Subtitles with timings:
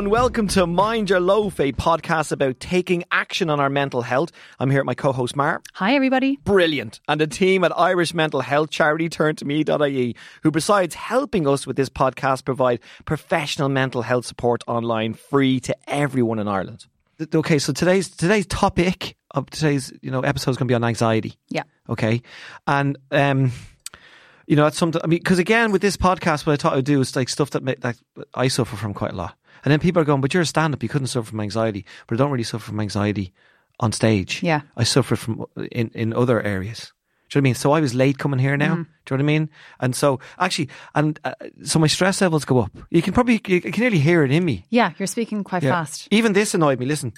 [0.00, 4.00] Hello and welcome to Mind Your Loaf, a podcast about taking action on our mental
[4.00, 4.32] health.
[4.58, 5.60] I'm here at my co-host Mar.
[5.74, 6.38] Hi, everybody.
[6.42, 7.02] Brilliant.
[7.06, 11.90] And a team at Irish mental health charity turn2me.ie, who besides helping us with this
[11.90, 16.86] podcast, provide professional mental health support online free to everyone in Ireland.
[17.34, 20.82] Okay, so today's today's topic of today's you know episode is going to be on
[20.82, 21.34] anxiety.
[21.50, 21.64] Yeah.
[21.90, 22.22] Okay,
[22.66, 23.52] and um,
[24.46, 25.02] you know that's something.
[25.04, 27.50] I mean, because again, with this podcast, what I thought I'd do is like stuff
[27.50, 27.98] that, ma- that
[28.32, 29.36] I suffer from quite a lot.
[29.64, 30.82] And then people are going, "But you're a stand-up.
[30.82, 33.32] You couldn't suffer from anxiety." But I don't really suffer from anxiety
[33.78, 34.42] on stage.
[34.42, 34.60] Yeah.
[34.76, 36.92] I suffer from in in other areas.
[37.28, 37.54] Do you know what I mean?
[37.54, 38.72] So I was late coming here now.
[38.74, 38.82] Mm-hmm.
[38.82, 39.50] Do you know what I mean?
[39.78, 42.72] And so actually, and uh, so my stress levels go up.
[42.90, 44.64] You can probably you can nearly hear it in me.
[44.70, 45.70] Yeah, you're speaking quite Yeah.
[45.72, 46.86] fast, Even this annoyed me.
[46.86, 47.12] Listen.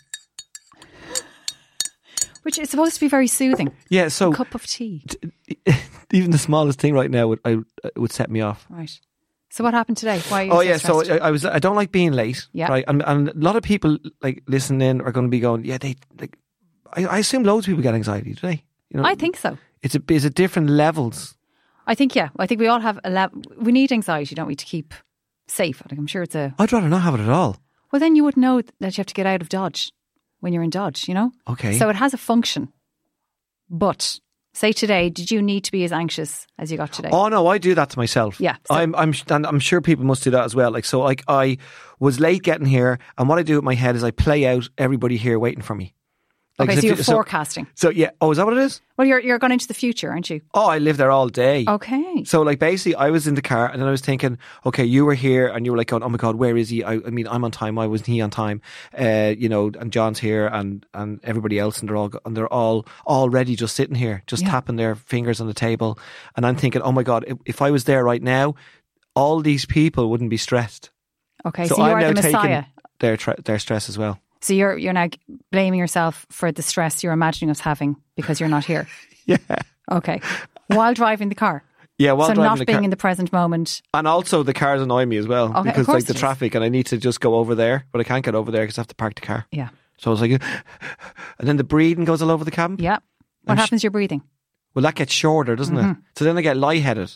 [2.42, 3.70] which is supposed to be very soothing.
[3.88, 4.08] Yeah.
[4.08, 5.04] So A Cup of tea.
[6.12, 7.54] even the smallest thing right now would I,
[7.84, 8.66] uh, would set me off.
[8.68, 8.90] Right.
[9.52, 10.18] So what happened today?
[10.28, 11.22] Why are you Oh so yeah, so stressed?
[11.22, 11.44] I, I was.
[11.44, 12.48] I don't like being late.
[12.54, 12.68] Yeah.
[12.68, 15.66] Right, and, and a lot of people like listening are going to be going.
[15.66, 15.96] Yeah, they.
[16.18, 16.38] Like,
[16.94, 18.34] I, I assume loads of people get anxiety.
[18.34, 18.64] today.
[18.88, 19.58] You know, I think so.
[19.82, 21.36] it's a it's at different levels.
[21.86, 22.30] I think, yeah.
[22.38, 23.42] I think we all have a level.
[23.58, 24.94] We need anxiety, don't we, to keep
[25.48, 25.82] safe?
[25.84, 26.54] I think I'm sure it's a.
[26.58, 27.58] I'd rather not have it at all.
[27.92, 29.92] Well, then you would know that you have to get out of Dodge
[30.40, 31.30] when you're in Dodge, you know?
[31.46, 31.78] Okay.
[31.78, 32.72] So it has a function.
[33.68, 34.18] But
[34.52, 37.10] say today, did you need to be as anxious as you got today?
[37.12, 38.40] Oh no, I do that to myself.
[38.40, 40.70] Yeah, so- I'm I'm and I'm sure people must do that as well.
[40.70, 41.58] Like so, like I
[42.00, 44.68] was late getting here, and what I do with my head is I play out
[44.78, 45.94] everybody here waiting for me.
[46.58, 47.66] Like, okay, so you're you- forecasting.
[47.74, 48.10] So yeah.
[48.20, 48.80] Oh, is that what it is?
[48.98, 50.42] Well, you're, you're going into the future, aren't you?
[50.52, 51.64] Oh, I live there all day.
[51.66, 52.24] Okay.
[52.24, 54.36] So like basically, I was in the car and then I was thinking,
[54.66, 56.84] okay, you were here and you were like going, oh my god, where is he?
[56.84, 57.74] I, I mean, I'm on time.
[57.76, 58.60] Why wasn't he on time?
[58.96, 62.52] Uh, you know, and John's here and and everybody else, and they're all and they're
[62.52, 64.50] all already just sitting here, just Yeah.
[64.50, 65.98] tapping their fingers on the table,
[66.36, 68.54] and I'm thinking, oh my god, if, if I was there right now,
[69.16, 70.90] all these people wouldn't be stressed.
[71.46, 72.32] Okay, so, you are the Messiah.
[72.62, 72.66] taking
[73.00, 74.20] their their stress as well.
[74.42, 75.08] So you're you're now
[75.50, 78.86] blaming yourself for the stress you're imagining us having because you're not here.
[79.24, 79.36] Yeah,
[79.88, 80.20] Okay.
[80.66, 81.62] While driving the car.
[81.96, 82.10] yeah.
[82.12, 83.80] While so driving not the being car, in the present moment.
[83.94, 86.68] and also the cars annoy me as well Okay, because like the traffic, and I
[86.68, 88.88] need to just go over there, but I can't get over there because I have
[88.88, 89.46] to park the car.
[89.52, 89.68] Yeah.
[89.98, 90.42] So I was like,
[91.38, 92.78] and then the breathing goes all over the cabin.
[92.80, 92.98] Yeah.
[93.44, 94.22] What I'm sh- happens to your breathing?
[94.74, 95.90] Well, that gets shorter, doesn't Mm-hmm.
[95.92, 95.96] it?
[96.16, 97.10] So then I get lightheaded.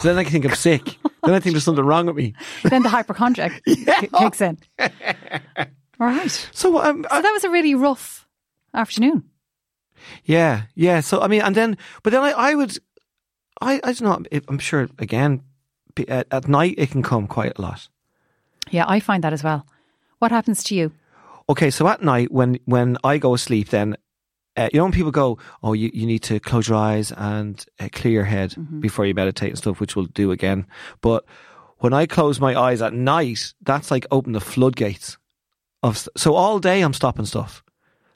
[0.00, 0.84] So then I think I'm sick.
[1.22, 2.34] then I think there's something wrong with me.
[2.64, 3.86] then the hypochondriac ki-
[4.18, 4.58] kicks in.
[5.98, 6.30] Right.
[6.30, 8.26] So So um, I, that was a really rough
[8.74, 9.24] afternoon.
[10.24, 11.00] yeah, yeah.
[11.00, 12.78] So I mean, and then, but then I, I would,
[13.60, 14.40] I, I don't know.
[14.48, 15.42] I'm sure again,
[16.08, 17.88] at, at night it can come quite a lot.
[18.70, 19.66] Yeah, I find that as well.
[20.20, 20.92] What happens to you?
[21.48, 23.96] Okay, so at night when when I go asleep, then
[24.56, 27.64] uh, you know when people go, oh, you, you need to close your eyes and
[27.80, 28.80] uh, clear your head Mm-hmm.
[28.80, 30.66] before you meditate and stuff, which we'll do again.
[31.00, 31.24] But
[31.78, 35.16] when I close my eyes at night, that's like open the floodgates
[35.82, 36.08] of.
[36.16, 37.62] So all day I'm stopping stuff.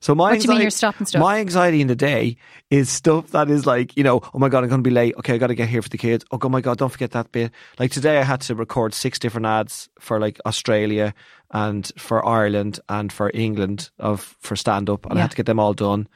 [0.00, 1.20] So my What do you mean anxiety- you're stopping stuff?
[1.20, 2.36] My anxiety in the day
[2.70, 5.14] is stuff that is like, you know, oh my God, I'm going to be late.
[5.18, 6.24] Okay, I got to get here for the kids.
[6.32, 7.52] Oh, god my God, don't forget that bit.
[7.78, 11.14] Like today, I had to record six different ads for like Australia
[11.52, 15.46] and for Ireland and for England of for stand up, and I had to get
[15.46, 16.08] them all done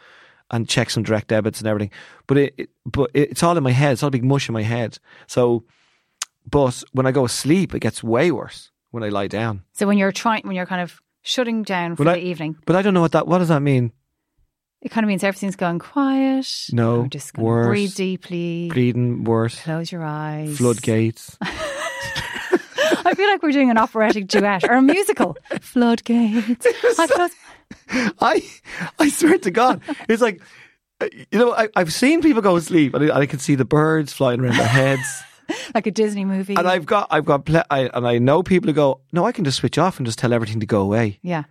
[0.51, 1.93] and check some direct debits and everything.
[2.27, 3.93] But it, it but it, it's all in my head.
[3.93, 4.99] It's all a big mush in my head.
[5.29, 5.63] So,
[6.51, 9.63] but when I go asleep, it gets way worse when I lie down.
[9.75, 12.57] So when you're trying, when you're kind of shutting down for Well, the I- evening,
[12.67, 13.27] But I don't know what that.
[13.27, 13.93] What does that mean?
[14.83, 16.47] it kind of means everything's going quiet.
[16.73, 17.67] No, You're just worse.
[17.67, 18.69] breathe deeply.
[18.73, 19.61] Bleeding worse.
[19.61, 20.59] Close your eyes.
[20.59, 21.37] Floodgates.
[21.43, 25.37] I feel like we're doing an operatic duet or a musical.
[25.61, 26.67] Floodgates.
[26.99, 27.31] I close,
[28.21, 28.43] I
[28.99, 30.41] I swear to God, it's like
[31.01, 33.55] uh, you know I, I've seen people go to sleep and I, I can see
[33.55, 35.03] the birds flying around their heads,
[35.75, 36.55] like a Disney movie.
[36.57, 39.33] and I've got I've got ple- I, and I know people who go no I
[39.33, 41.19] can just switch off and just tell everything to go away.
[41.23, 41.45] yeah.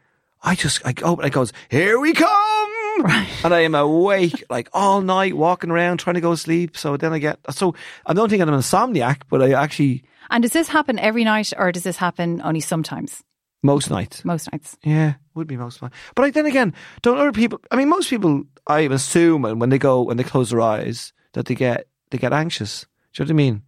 [0.43, 3.05] I just I go it goes here we come,
[3.43, 6.77] and I am awake like all night walking around trying to go to sleep.
[6.77, 7.73] So then I get so
[8.05, 11.51] I don't think I'm an insomniac, but I actually And does this happen every night
[11.57, 13.23] or does this happen only sometimes?
[13.63, 14.23] most nights.
[14.23, 14.77] Most nights.
[14.83, 15.95] Yeah, would be most nights.
[16.13, 17.59] But like, then again, don't other people?
[17.71, 21.13] I mean, most people, I assume, and when they go when they close their eyes,
[21.33, 22.85] that they get they get anxious.
[23.13, 23.61] Do you know what I mean?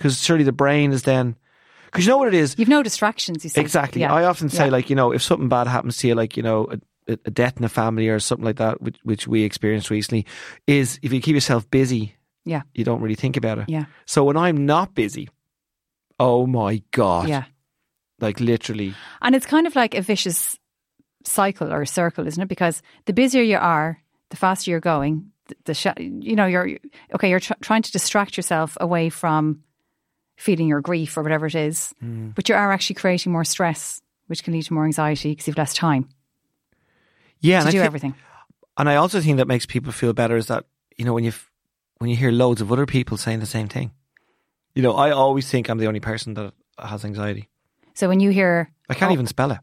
[0.00, 1.36] Because surely the brain is then.
[1.86, 3.60] Because you know what it is You've no distractions, you say.
[3.60, 4.00] exactly.
[4.00, 4.14] Yeah.
[4.14, 4.70] I often say Yeah.
[4.72, 6.68] like you know if something bad happens to you, like you know
[7.06, 10.24] a, a death in a family or something like that, which, which we experienced recently,
[10.66, 12.14] is if you keep yourself busy,
[12.46, 12.62] Yeah.
[12.74, 13.68] you don't really think about it.
[13.68, 13.84] Yeah.
[14.06, 15.28] So when I'm not busy,
[16.18, 17.44] oh my god, Yeah.
[18.20, 20.56] like literally, And it's kind of like a vicious
[21.24, 22.48] cycle or a circle, isn't it?
[22.48, 24.00] Because the busier you are,
[24.30, 25.32] the faster you're going.
[25.48, 26.78] The, the sh- you know, you're
[27.14, 27.28] okay.
[27.28, 29.64] You're tr- trying to distract yourself away from
[30.40, 32.30] feeling your grief or whatever it is, Hmm.
[32.34, 35.58] but you are actually creating more stress which can lead to more anxiety because you've
[35.58, 36.08] less time
[37.40, 38.14] Yeah, to and I do thi- everything.
[38.76, 40.64] And I also think that makes people feel better is that
[40.96, 41.32] you know when you
[41.98, 43.90] when you hear loads of other people saying the same thing.
[44.74, 47.48] You know, I always think I'm the only person that has anxiety.
[47.94, 49.14] So when you hear, I can't Oh.
[49.14, 49.58] even spell it.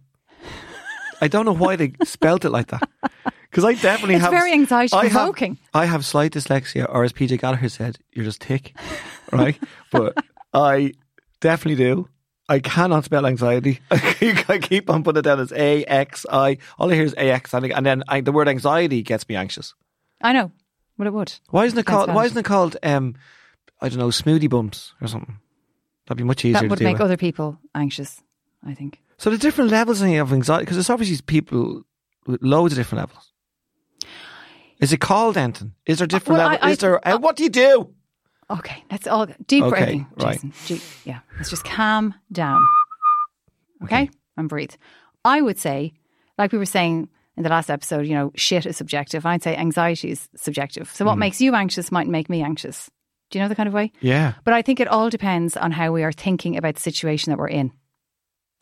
[1.21, 2.87] I don't know why they spelled it like that.
[3.49, 4.31] Because I definitely it's have.
[4.31, 5.57] very anxiety I have, provoking.
[5.73, 8.75] I have slight dyslexia, or as PJ Gallagher said, you're just thick,
[9.31, 9.57] right?
[9.89, 10.13] but
[10.53, 10.93] I
[11.41, 12.07] definitely do.
[12.49, 13.81] I cannot spell anxiety.
[13.91, 16.57] I keep on putting it down as A X I.
[16.79, 19.73] All I hear is A X, and then I, the word anxiety gets me anxious.
[20.21, 20.51] I know,
[20.97, 21.33] well, it would.
[21.49, 22.13] Why isn't it called?
[22.13, 22.77] Why isn't it called?
[22.83, 23.15] Um,
[23.81, 25.39] I don't know, smoothie bumps or something.
[26.07, 27.01] That'd be much easier That would make with.
[27.01, 28.23] other people anxious,
[28.65, 29.01] I think.
[29.17, 31.83] So the different levels of anxiety, because it's obviously people
[32.25, 33.33] with loads of different levels.
[34.79, 35.73] Is it called Denton?
[35.85, 36.71] Is there different Well, I- levels?
[36.71, 37.07] Is I- there?
[37.07, 37.93] uh, what do you do?
[38.49, 40.33] Okay, let's all deep Okay, breathing, right.
[40.33, 40.53] Jason.
[40.67, 42.61] Deep, yeah, let's just calm down.
[43.83, 44.09] Okay?
[44.37, 44.71] and breathe.
[45.25, 45.93] I would say,
[46.37, 49.25] like we were saying in the last episode, you know, shit is subjective.
[49.25, 50.89] I'd say anxiety is subjective.
[50.93, 51.19] So what Hmm.
[51.19, 52.89] makes you anxious might make me anxious.
[53.29, 53.91] Do you know the kind of way?
[53.99, 54.33] Yeah.
[54.43, 57.37] But I think it all depends on how we are thinking about the situation that
[57.39, 57.71] we're in.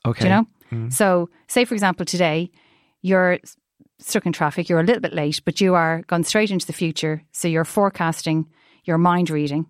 [0.06, 0.22] Okay.
[0.22, 0.46] Do you know?
[0.72, 0.94] Mm.
[0.94, 2.52] So, say for example, today
[3.02, 3.40] you're
[4.00, 6.74] stuck in traffic, you're a little bit late, but you are gone straight into the
[6.74, 7.22] future.
[7.32, 8.48] So you're forecasting,
[8.86, 9.68] you're mind reading,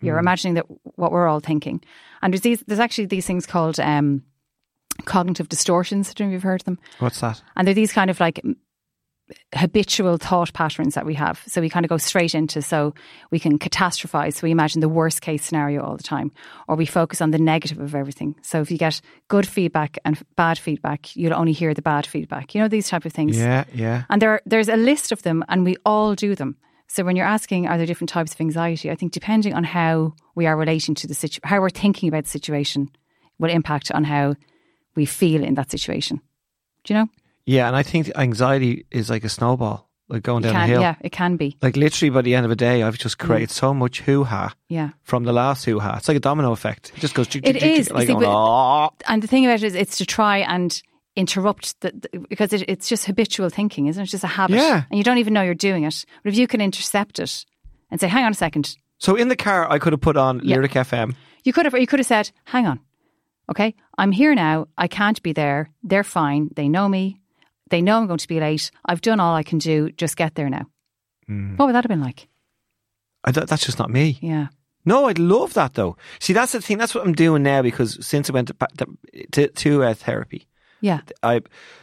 [0.00, 0.20] you're Mm.
[0.20, 0.66] imagining that
[0.96, 1.82] what we're all thinking.
[2.22, 4.22] And there's these, there's actually these things called um,
[5.04, 6.10] cognitive distortions.
[6.10, 6.78] I don't know if you've heard of them.
[6.98, 7.42] What's that?
[7.56, 8.40] And they're these kind of like
[9.54, 11.40] habitual thought patterns that we have.
[11.46, 12.94] So we kind of go straight into, so
[13.30, 14.34] we can catastrophize.
[14.34, 16.32] So we imagine the worst case scenario all the time,
[16.66, 18.34] or we focus on the negative of everything.
[18.42, 22.54] So if you get good feedback and bad feedback, you'll only hear the bad feedback.
[22.54, 23.38] You know, these type of things.
[23.38, 24.02] Yeah, yeah.
[24.08, 26.56] And there, there's a list of them, and we all do them.
[26.92, 28.90] So when you're asking, are there different types of anxiety?
[28.90, 32.24] I think depending on how we are relating to the situation, how we're thinking about
[32.24, 32.90] the situation,
[33.38, 34.34] will impact on how
[34.96, 36.20] we feel in that situation.
[36.82, 37.06] Do you know?
[37.46, 40.80] Yeah, and I think anxiety is like a snowball, like going down can, a hill.
[40.80, 41.56] yeah, it can be.
[41.62, 43.24] Like literally by the end of the day, I've just mm.
[43.24, 44.90] created so much hoo ha Yeah.
[45.04, 45.94] from the last hoo ha.
[45.96, 46.90] It's like a domino effect.
[46.96, 47.28] It just goes.
[47.36, 48.90] It is, like see, but-.
[49.06, 50.82] And the thing about it is, it's to try and
[51.16, 54.04] interrupt the, the- because it, it's just habitual thinking, isn't it?
[54.04, 54.56] It's just a habit.
[54.56, 54.84] Yeah.
[54.90, 56.04] And you don't even know you're doing it.
[56.22, 57.44] But if you can intercept it
[57.90, 60.40] and say, hang on a second, So in the car, I could have put on
[60.44, 60.56] Yeah.
[60.56, 61.14] Lyric FM.
[61.44, 62.80] you could have, you could have said, hang on,
[63.50, 64.66] okay, I'm here now.
[64.78, 65.70] I can't be there.
[65.82, 66.50] They're fine.
[66.54, 67.20] They know me.
[67.70, 68.70] They know I'm going to be late.
[68.84, 69.90] I've done all I can do.
[69.92, 70.66] Just get there now.
[71.26, 71.56] Hmm.
[71.56, 72.28] What would that have been like?
[73.24, 74.18] That's just not me.
[74.22, 74.48] Yeah.
[74.84, 75.96] No, I'd love that though.
[76.20, 76.78] See, that's the thing.
[76.78, 78.86] That's what I'm doing now because since I went to to,
[79.32, 80.46] to, to uh, therapy,
[80.80, 81.00] Yeah.
[81.22, 81.42] I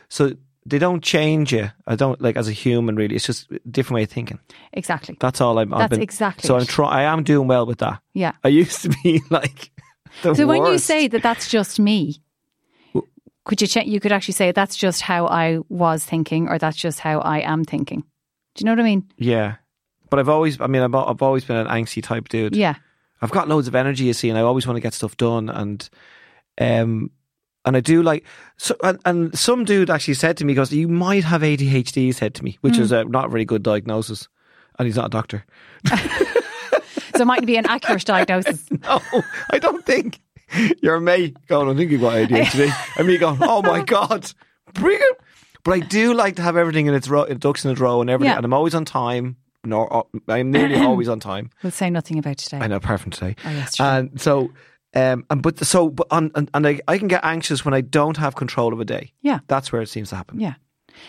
[0.09, 0.33] so
[0.65, 1.71] they don't change you.
[1.85, 3.15] I don't like as a human really.
[3.15, 4.39] It's just a different way of thinking.
[4.73, 5.17] Exactly.
[5.19, 5.73] That's all I'm.
[5.73, 6.89] I've been, exactly So I'm try.
[6.89, 8.01] I am doing well with that.
[8.13, 8.33] Yeah.
[8.43, 9.71] I used to be like
[10.23, 12.21] So when you say that that's just me,
[13.45, 16.75] could you cha- you could actually say that's just how I was thinking, or that's
[16.75, 18.01] just how I am thinking.
[18.55, 19.09] Do you know what I mean?
[19.17, 19.55] yeah,
[20.09, 20.59] but I've always.
[20.59, 22.57] I mean, I've, I've always been an angsty type dude.
[22.57, 22.75] Yeah,
[23.21, 25.49] I've got loads of energy, you see, and I always want to get stuff done.
[25.49, 25.89] And
[26.59, 27.11] um,
[27.67, 28.23] and I do like
[28.57, 28.75] so.
[28.83, 32.33] And, and some dude actually said to me, "Goes, you might have ADHD." He said
[32.35, 32.81] to me, which Hmm.
[32.81, 34.27] is a not a very good diagnosis,
[34.79, 35.45] and he's not a doctor.
[35.87, 38.65] so it might be an accurate diagnosis.
[38.71, 39.01] No,
[39.51, 40.19] I don't think.
[40.81, 42.71] Your mate going, I think you've got ADHD.
[42.97, 44.31] and me going, oh my God,
[44.73, 45.21] bring it.
[45.63, 47.99] But I do like to have everything in its, ro- its ducks in a row
[47.99, 48.31] and everything.
[48.31, 48.37] Yeah.
[48.37, 49.35] And I'm always on time.
[49.65, 51.49] No, uh, I'm nearly always on time.
[51.63, 52.59] We'll say nothing about today.
[52.59, 53.35] I know, apart from today.
[53.43, 53.85] Oh, yes, true.
[53.85, 54.49] And so,
[54.95, 57.81] um, and but so, but on, and, and I, I can get anxious when I
[57.81, 59.13] don't have control of a day.
[59.21, 59.39] Yeah.
[59.47, 60.39] That's where it seems to happen.
[60.39, 60.55] Yeah.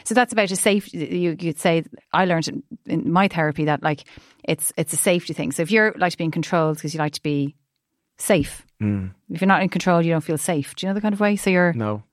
[0.04, 0.98] So that's about a safety.
[0.98, 4.04] You, you'd say I learned in, in my therapy that like
[4.44, 5.52] it's it's a safety thing.
[5.52, 7.56] So if you're like to be in control because you like to be
[8.18, 9.12] safe, Mm.
[9.30, 10.76] if you're not in control, you don't feel safe.
[10.76, 11.34] Do you know the kind of way?
[11.34, 11.72] So you're.
[11.72, 12.04] No.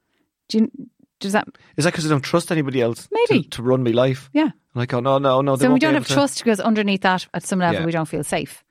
[0.49, 0.71] Do you,
[1.19, 1.47] does that?
[1.77, 3.43] Is that because I don't trust anybody else Maybe.
[3.43, 4.31] to, to run my life?
[4.33, 4.49] Yeah.
[4.73, 5.55] Like, oh, no, no, no.
[5.57, 7.85] they So we don't have to- trust because underneath that, at some level, Yeah.
[7.85, 8.63] we don't feel safe.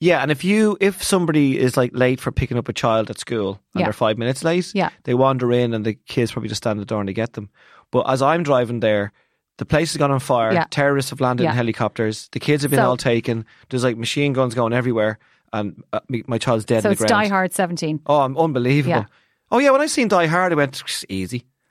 [0.00, 3.18] Yeah, and if you if somebody is like late for picking up a child at
[3.18, 3.86] school and Yeah.
[3.86, 4.90] they're five minutes late, Yeah.
[5.04, 7.32] they wander in and the kids probably just stand at the door and they get
[7.34, 7.48] them.
[7.90, 9.12] But as I'm driving there,
[9.58, 10.52] the place has gone on fire.
[10.52, 10.66] Yeah.
[10.70, 11.50] Terrorists have landed Yeah.
[11.50, 12.28] in helicopters.
[12.32, 13.44] The kids have been So- all taken.
[13.70, 15.18] There's like machine guns going everywhere,
[15.52, 17.28] and uh, my child's dead So it's the Die.
[17.28, 18.00] Hard 17.
[18.06, 18.96] Oh, I'm unbelievable.
[18.96, 19.04] Yeah.
[19.52, 21.44] Oh yeah, when I seen Die Hard, I went easy.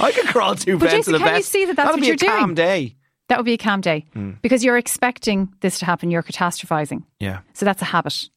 [0.00, 1.92] I could crawl two But vents Jason, in a can you see that that's That'll
[1.96, 2.66] what be you're a calm doing?
[2.68, 2.96] day.
[3.28, 4.32] That would be a calm day Hmm.
[4.42, 6.10] because you're expecting this to happen.
[6.10, 7.02] You're catastrophizing.
[7.18, 7.40] Yeah.
[7.54, 8.28] So that's a habit.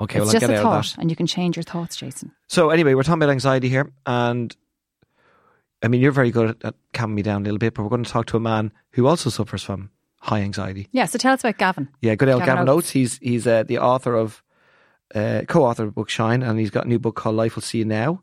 [0.00, 2.32] Okay, it's well, just I'll get a thought, and you can change your thoughts, Jason.
[2.46, 4.56] So anyway, we're talking about anxiety here, and
[5.82, 7.88] I mean you're very good at, at calming me down a little bit, but we're
[7.90, 10.88] going to talk to a man who also suffers from high anxiety.
[10.92, 11.04] Yeah.
[11.06, 11.88] So tell us about Gavin.
[12.00, 12.86] Yeah, good old Gavin Gavin Oates.
[12.86, 12.90] Oates.
[12.92, 14.42] He's he's uh, the author of
[15.14, 17.62] uh, co-author of the book Shine, and he's got a new book called Life Will
[17.62, 18.22] See You Now.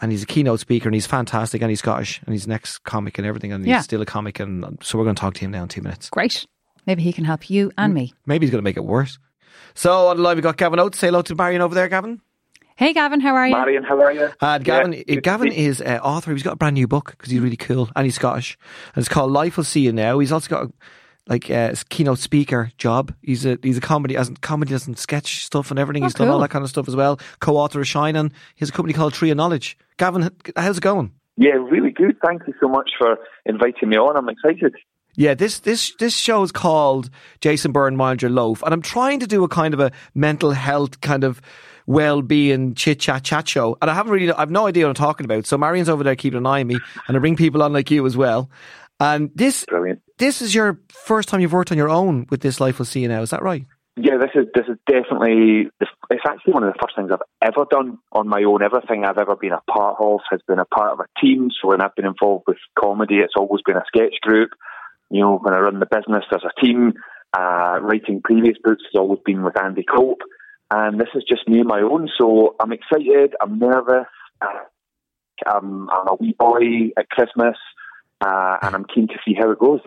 [0.00, 3.18] And he's a keynote speaker, and he's fantastic, and he's Scottish, and he's an ex-comic
[3.18, 3.80] and everything, and he's Yeah.
[3.80, 6.08] still a comic, and so we're going to talk to him now in two minutes.
[6.10, 6.46] Great.
[6.86, 8.14] Maybe he can help you and me.
[8.24, 9.18] Maybe he's going to make it worse.
[9.74, 10.98] So on the line we got Gavin Oates.
[10.98, 12.20] Say hello to Marion over there, Gavin.
[12.76, 13.54] Hey, Gavin, how are you?
[13.56, 14.28] Marion, how are you?
[14.40, 16.32] Uh, Gavin, Yeah, good to Gavin is uh, author.
[16.32, 18.56] He's got a brand new book because he's really cool and he's Scottish.
[18.94, 20.20] And it's called Life Will See You Now.
[20.20, 20.72] He's also got a,
[21.28, 23.14] like uh, a keynote speaker job.
[23.22, 26.02] He's a he's a comedy as comedy and sketch stuff and everything.
[26.02, 27.20] Oh, he's done all that kind of stuff as well.
[27.40, 28.18] Co-author of Shining.
[28.18, 29.76] and he has a company called Tree of Knowledge.
[29.98, 31.12] Gavin, how's it going?
[31.36, 32.16] Yeah, really good.
[32.24, 33.16] Thank you so much for
[33.46, 34.16] inviting me on.
[34.16, 34.74] I'm excited.
[35.14, 39.20] Yeah, this this this show is called Jason Byrne Mind Your Loaf, and I'm trying
[39.20, 41.40] to do a kind of a mental health kind of
[41.86, 45.24] well-being chit chat chat show, and I haven't really I've no idea what I'm talking
[45.24, 45.46] about.
[45.46, 47.90] So Marion's over there keeping an eye on me, and I bring people on like
[47.90, 48.50] you as well.
[49.00, 50.00] And this Brilliant.
[50.18, 53.00] this is your first time you've worked on your own with this Life Will See
[53.00, 53.22] You Now.
[53.22, 53.64] Is that right?
[53.96, 57.66] Yeah, this is this is definitely it's actually one of the first things I've ever
[57.70, 58.62] done on my own.
[58.62, 61.48] Everything I've ever been a part of has been a part of a team.
[61.60, 64.50] So when I've been involved with comedy, it's always been a sketch group.
[65.10, 66.94] You know, when I run the business, there's a team.
[67.36, 70.22] Uh, writing previous books has always been with Andy Cope,
[70.70, 72.08] and this is just me on my own.
[72.18, 73.34] So I'm excited.
[73.40, 74.06] I'm nervous.
[75.46, 77.56] I'm, I'm a wee boy at Christmas,
[78.20, 79.80] uh, and I'm keen to see how it goes.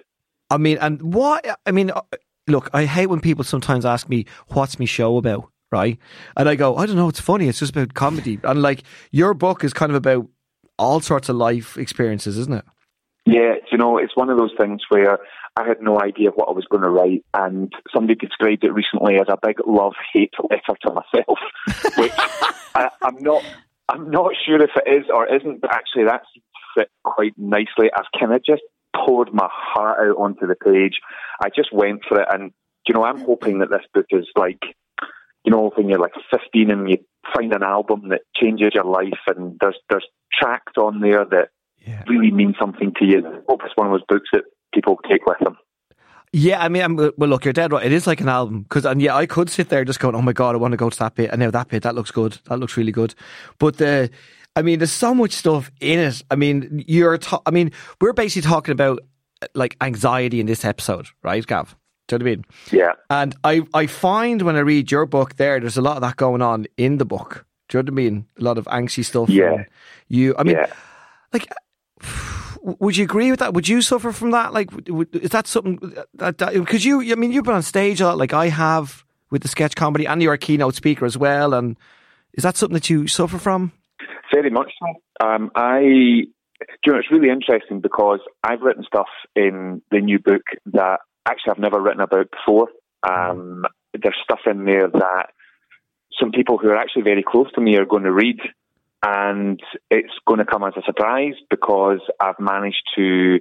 [0.50, 2.02] I mean, and what I mean, uh,
[2.48, 5.98] look, I hate when people sometimes ask me what's my show about, right?
[6.36, 7.48] And I go, I don't know, it's funny.
[7.48, 10.28] It's just about comedy, and like your book is kind of about
[10.78, 12.66] all sorts of life experiences, isn't it?
[13.26, 15.20] Yeah, you know, it's one of those things where
[15.56, 19.16] I had no idea what I was going to write, and somebody described it recently
[19.16, 21.40] as a big love-hate letter to myself,
[21.98, 22.14] which
[22.76, 23.44] I, I'm not.
[23.90, 26.22] I'm not sure if it is or isn't, but actually that
[26.78, 27.90] fit quite nicely.
[27.96, 28.62] I've kind of just
[28.96, 31.00] poured my heart out onto the page.
[31.44, 32.52] I just went for it, and
[32.88, 34.60] you know, I'm hoping that this book is like,
[35.46, 36.98] you know, when you're like 15 and you
[37.36, 41.50] find an album that changes your life, and there's there's tracks on there that
[41.86, 42.04] Yeah.
[42.08, 43.26] really mean something to you.
[43.26, 45.58] I hope it's one of those books that people take with them.
[46.34, 47.86] Yeah, I mean, I'm, well, look, you're dead right.
[47.86, 50.22] It is like an album because, and yeah, I could sit there just going, "Oh
[50.22, 52.12] my god, I want to go to that bit," and now that bit that looks
[52.12, 53.14] good, that looks really good.
[53.60, 54.10] But the,
[54.56, 56.22] I mean, there's so much stuff in it.
[56.30, 59.00] I mean, you're, ta- I mean, we're basically talking about
[59.56, 61.76] like anxiety in this episode, right, Gav?
[62.08, 62.46] Do you know what I mean?
[62.72, 62.92] Yeah.
[63.10, 66.18] And I, I find when I read your book there, there's a lot of that
[66.18, 67.46] going on in the book.
[67.70, 68.26] Do you know what I mean?
[68.40, 69.30] A lot of angsty stuff.
[69.30, 69.64] Yeah.
[70.10, 70.74] You, I mean, Yeah.
[71.32, 71.48] like,
[72.62, 73.54] would you agree with that?
[73.54, 74.54] Would you suffer from that?
[74.54, 75.80] Like, would, is that something
[76.16, 79.06] that, that, because you, I mean, you've been on stage a lot, like I have
[79.32, 81.54] with the sketch comedy and you're a keynote speaker as well.
[81.54, 81.78] And
[82.34, 83.72] is that something that you suffer from?
[84.34, 85.26] Very much so.
[85.26, 86.28] Um, I, you
[86.88, 91.60] know, it's really interesting because I've written stuff in the new book that actually I've
[91.60, 92.70] never written about before.
[93.08, 95.28] Um, there's stuff in there that
[96.20, 98.40] some people who are actually very close to me are going to read,
[99.04, 99.60] and
[99.90, 103.40] it's going to come as a surprise because I've managed to.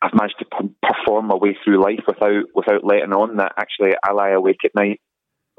[0.00, 4.12] I've managed to perform my way through life without without letting on that actually I
[4.12, 5.00] lie awake at night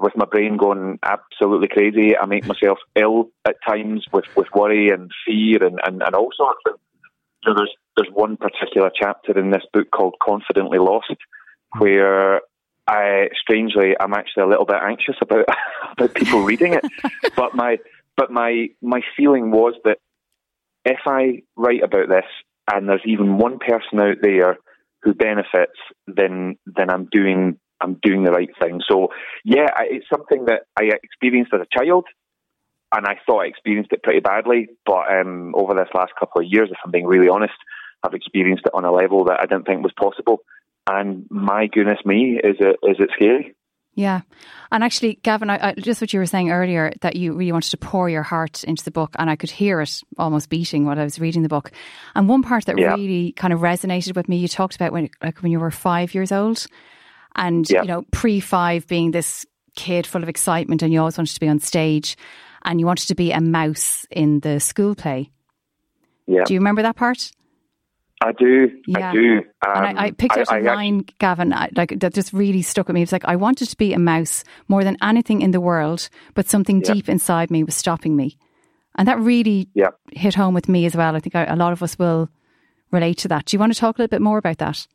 [0.02, 2.18] with my brain going absolutely crazy.
[2.18, 6.30] I make myself ill at times with, with worry and fear and, and, and all
[6.36, 6.60] sorts.
[6.66, 6.76] And,
[7.44, 11.16] you know, there's there's one particular chapter in this book called Confidently Lost,
[11.78, 12.42] where
[12.88, 15.46] I strangely I'm actually a little bit anxious about
[15.92, 16.86] about people reading it.
[17.36, 17.78] but my
[18.16, 19.98] but my my feeling was that
[20.86, 22.26] if I write about this
[22.72, 24.58] and there's even one person out there
[25.02, 28.82] who benefits, then then I'm doing I'm doing the right thing.
[28.90, 29.10] So
[29.44, 32.06] yeah, I, it's something that I experienced as a child,
[32.94, 34.68] and I thought I experienced it pretty badly.
[34.86, 37.54] But um, over this last couple of years, if I'm being really honest,
[38.04, 40.40] I've experienced it on a level that I didn't think was possible.
[40.90, 43.56] And my goodness me, is it is it scary?
[43.96, 44.22] Yeah.
[44.72, 47.72] And actually, Gavin, I, I, just what you were saying earlier, that you really wanted
[47.72, 50.98] to pour your heart into the book, and I could hear it almost beating while
[50.98, 51.72] I was reading the book.
[52.16, 52.94] And one part that Yeah.
[52.94, 56.14] really kind of resonated with me, you talked about when, like when you were five
[56.14, 56.66] years old,
[57.36, 57.82] and Yeah.
[57.82, 59.46] you know, pre five being this
[59.76, 62.18] kid full of excitement, and you always wanted to be on stage,
[62.66, 65.30] and you wanted to be a mouse in the school play.
[66.28, 67.32] Yeah, Do you remember that part?
[68.22, 68.70] I do.
[68.86, 69.12] Yeah.
[69.12, 69.38] I do.
[69.66, 72.34] Um, and I, I picked out a I- I line, Gavin, I, like that just
[72.34, 73.00] really stuck with me.
[73.02, 76.10] It was like I wanted to be a mouse more than anything in the world,
[76.34, 76.94] but something Yeah.
[76.94, 78.38] deep inside me was stopping me,
[78.96, 79.92] and that really Yeah.
[80.12, 81.16] hit home with me as well.
[81.16, 82.28] I think a lot of us will
[82.92, 83.46] relate to that.
[83.46, 84.86] Do you want to talk a little bit more about that?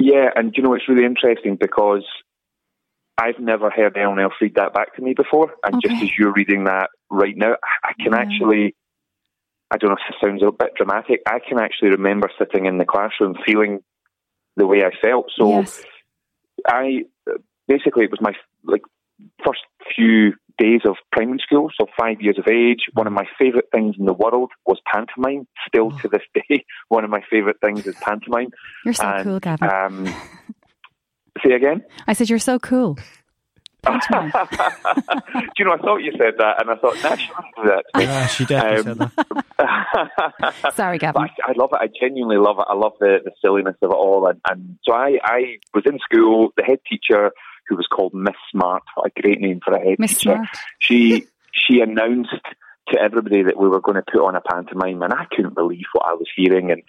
[0.00, 2.06] Yeah, and you know it's really interesting because
[3.18, 6.32] I've never heard anyone else read that back to me before, and just as you're
[6.32, 8.20] reading that right now, I- can Yeah.
[8.20, 8.74] actually.
[9.70, 11.20] I don't know if this sounds a bit dramatic.
[11.26, 13.84] I can actually remember sitting in the classroom feeling
[14.56, 15.30] the way I felt.
[15.36, 15.84] So yes,
[16.66, 17.04] I
[17.68, 18.82] basically it was my like
[19.44, 19.60] first
[19.94, 22.80] few days of primary school, so five years of age.
[22.92, 25.46] One of my favourite things in the world was pantomime.
[25.66, 28.50] Still to this day, one of my favourite things is pantomime.
[28.84, 29.68] You're so And, cool, Gavin.
[29.68, 30.06] Um,
[31.44, 31.82] say again.
[32.06, 32.98] I said, You're so cool.
[33.86, 33.92] Do
[35.58, 35.72] you know?
[35.72, 37.84] I thought you said that, and I thought, nah, she wouldn't do that.
[37.98, 40.74] Yeah, she definitely Um, said that.
[40.74, 41.22] Sorry, Gavin.
[41.22, 41.78] I, I love it.
[41.80, 42.66] I genuinely love it.
[42.68, 44.26] I love the, the silliness of it all.
[44.26, 46.50] And, and so I, I was in school.
[46.58, 47.30] The head teacher,
[47.70, 50.34] who was called Miss Smart, what a great name for a head Miss teacher.
[50.34, 50.48] Smart.
[50.80, 52.34] She she announced
[52.88, 55.84] to everybody that we were going to put on a pantomime, and I couldn't believe
[55.92, 56.70] what I was hearing.
[56.72, 56.82] And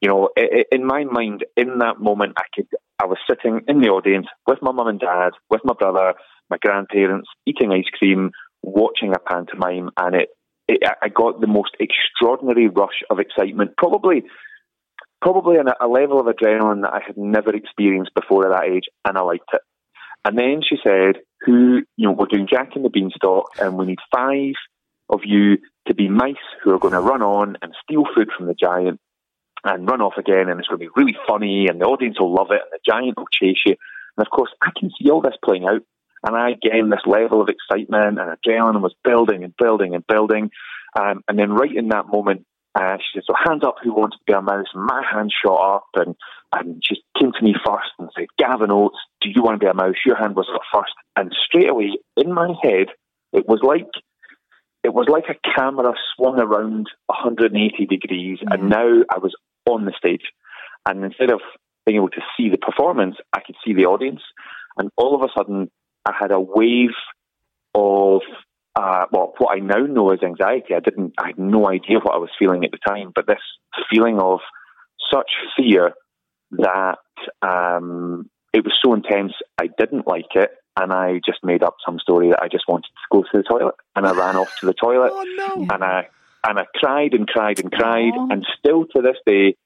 [0.00, 0.30] you know,
[0.70, 2.68] in my mind, in that moment, I could.
[3.00, 6.14] I was sitting in the audience with my mum and dad, with my brother,
[6.50, 8.30] my grandparents, eating ice cream,
[8.62, 10.28] watching a pantomime, and it.
[10.68, 14.24] it I- I got the most extraordinary rush of excitement, probably,
[15.20, 19.16] probably a level of adrenaline that I had never experienced before at that age, and
[19.18, 19.62] I liked it.
[20.24, 23.86] And then she said, "Who, you know, we're doing Jack and the Beanstalk, and we
[23.86, 24.54] need five
[25.08, 28.46] of you to be mice who are going to run on and steal food from
[28.46, 29.00] the giant
[29.64, 32.32] and run off again, and it's going to be really funny, and the audience will
[32.32, 33.74] love it, and the giant will chase you.
[34.16, 35.82] And of course, I can see all this playing out,
[36.24, 40.50] and I again this level of excitement and adrenaline was building and building and building,
[40.98, 42.44] um, and then right in that moment,
[42.74, 45.32] uh, she said, "So hands up, who wants to be a mouse?" And my hand
[45.32, 46.14] shot up, and
[46.54, 49.70] and she came to me first and said, "Gavin Oates, do you want to be
[49.70, 52.88] a mouse?" Your hand was up first, and straight away in my head,
[53.32, 53.88] it was like
[54.84, 58.54] it was like a camera swung around 180 degrees, Yeah.
[58.54, 59.34] and now I was
[59.68, 60.32] on the stage.
[60.88, 61.40] And instead of
[61.84, 64.22] being able to see the performance, I could see the audience.
[64.78, 65.70] And all of a sudden,
[66.06, 66.94] I had a wave
[67.74, 68.22] of,
[68.76, 70.74] uh, well, what I now know as anxiety.
[70.74, 73.42] I didn't, I had no idea what I was feeling at the time, but this
[73.90, 74.40] feeling of
[75.12, 75.92] such fear
[76.52, 76.98] that
[77.42, 80.50] um, it was so intense, I didn't like it.
[80.80, 83.42] And I just made up some story that I just wanted to go to the
[83.42, 85.24] toilet, and I ran off to the toilet, Oh
[85.56, 85.66] no!
[85.74, 86.06] and I
[86.46, 88.28] and I cried and cried and cried, Aw.
[88.30, 89.56] and still to this day,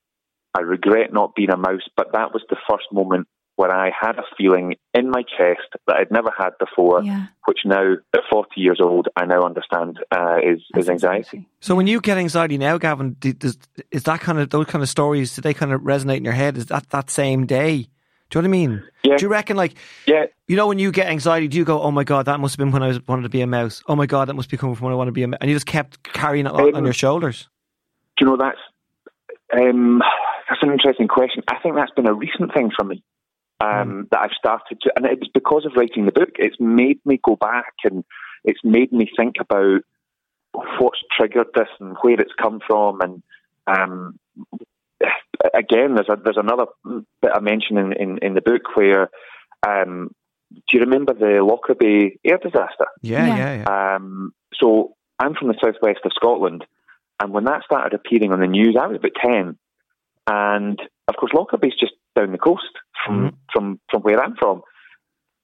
[0.54, 1.86] I regret not being a mouse.
[1.98, 5.96] But that was the first moment where I had a feeling in my chest that
[5.96, 7.26] I'd never had before, Yeah.
[7.46, 11.46] which now at 40 years old I now understand uh, is is anxiety.
[11.60, 13.58] So when you get anxiety now, Gavin, does,
[13.90, 15.34] is that kind of those kind of stories?
[15.36, 16.56] Do they kind of resonate in your head?
[16.56, 17.88] Is that that same day?
[18.30, 18.82] Do you know what I mean?
[19.04, 19.16] Yeah.
[19.18, 19.74] Do you reckon like
[20.06, 22.54] Yeah, you know when you get anxiety, do you go, "Oh my god, that must
[22.54, 23.82] have been when I was wanted to be a mouse"?
[23.86, 25.38] Oh my god, that must be coming from when I want to be a mouse,
[25.42, 27.48] and you just kept carrying it on, on Um, your shoulders.
[28.16, 28.58] do you know that's
[29.54, 30.00] um,
[30.48, 31.42] that's an interesting question.
[31.48, 33.02] I think that's been a recent thing for me
[33.62, 36.30] um, that I've started to, and it's because of writing the book.
[36.38, 38.04] It's made me go back and
[38.44, 39.82] it's made me think about
[40.52, 43.00] what's triggered this and where it's come from.
[43.00, 43.22] And
[43.66, 44.18] um,
[45.54, 46.66] again, there's a, there's another
[47.20, 49.10] bit I mention in, in, in the book where.
[49.66, 50.10] Um,
[50.52, 52.86] do you remember the Lockerbie air disaster?
[53.00, 53.36] Yeah, Yeah.
[53.36, 53.94] yeah, yeah.
[53.94, 56.66] Um, so I'm from the southwest of Scotland,
[57.20, 59.56] and when that started appearing on the news, I was about ten,
[60.26, 62.72] and of course Lockerbie's just down the coast
[63.04, 63.34] from Mhm.
[63.52, 64.62] from from where I'm from,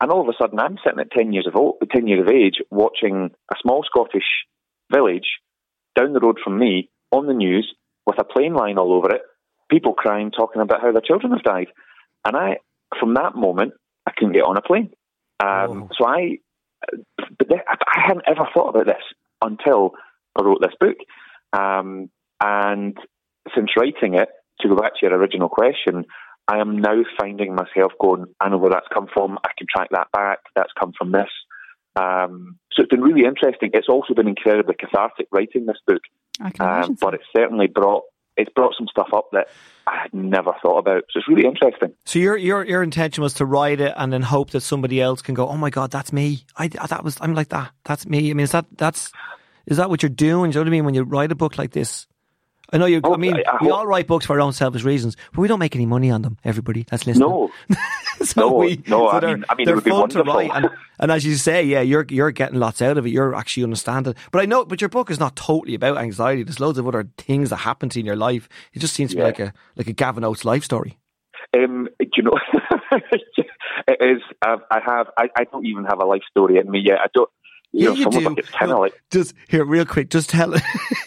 [0.01, 2.29] and all of a sudden I'm sitting at ten years of old, ten years of
[2.33, 4.47] age, watching a small Scottish
[4.93, 5.39] village
[5.95, 7.75] down the road from me on the news
[8.07, 9.23] with a plane line all over it,
[9.71, 11.69] people crying, talking about how their children have died,
[12.25, 12.59] and I
[12.99, 13.75] from that moment
[14.07, 14.91] I couldn't get on a plane.
[15.41, 15.89] Um, Whoa.
[15.97, 16.39] so I,
[17.39, 19.03] but I hadn't ever thought about this
[19.43, 19.93] until
[20.37, 20.97] I wrote this book.
[21.53, 22.97] Um, and
[23.55, 24.29] since writing it,
[24.61, 26.05] to go back to your original question,
[26.49, 29.39] I am now finding myself going, I know where that's come from.
[29.45, 30.39] I can track that back.
[30.57, 31.29] That's come from this.
[31.95, 33.71] Um, so it's been really interesting.
[33.75, 36.01] It's also been incredibly cathartic writing this book,
[36.41, 36.91] I can imagine.
[36.93, 38.05] um, but it's certainly brought
[38.39, 39.49] it's brought some stuff up that
[39.87, 41.03] I had never thought about.
[41.11, 41.93] So it's really interesting.
[42.07, 45.21] So your your your intention was to write it and then hope that somebody else
[45.23, 46.45] can go, "Oh my god, that's me.
[46.57, 47.73] I that was I'm like that.
[47.85, 49.11] That's me." I mean, is that that's
[49.67, 50.53] is that what you're doing?
[50.53, 52.07] Do you know what I mean when you write a book like this?
[52.73, 53.01] I know you.
[53.05, 55.59] I mean, I- we all write books for our own selfish reasons, but we don't
[55.59, 56.37] make any money on them.
[56.45, 57.29] Everybody that's listening.
[57.29, 57.51] No,
[58.23, 60.23] so no, we, no, so I mean- I mean, it they're would be fun to
[60.23, 60.69] write, and,
[61.01, 63.11] and as you say, yeah, you're you're getting lots out of it.
[63.11, 64.15] You're actually understanding.
[64.33, 66.43] But I know, but your book is not totally about anxiety.
[66.43, 68.49] There's loads of other things that happen to you in your life.
[68.75, 70.99] It just seems to be like a like a Gavin Oates life story.
[71.57, 72.39] Um, do you know,
[73.89, 74.23] it is.
[74.47, 75.07] Uh, I have.
[75.17, 76.99] I, I don't even have a life story in me yet.
[77.03, 77.31] I don't.
[77.79, 78.27] You Yeah, know, you do.
[78.27, 78.95] of it, it's kind of No, like.
[79.11, 80.53] just here, real quick, just tell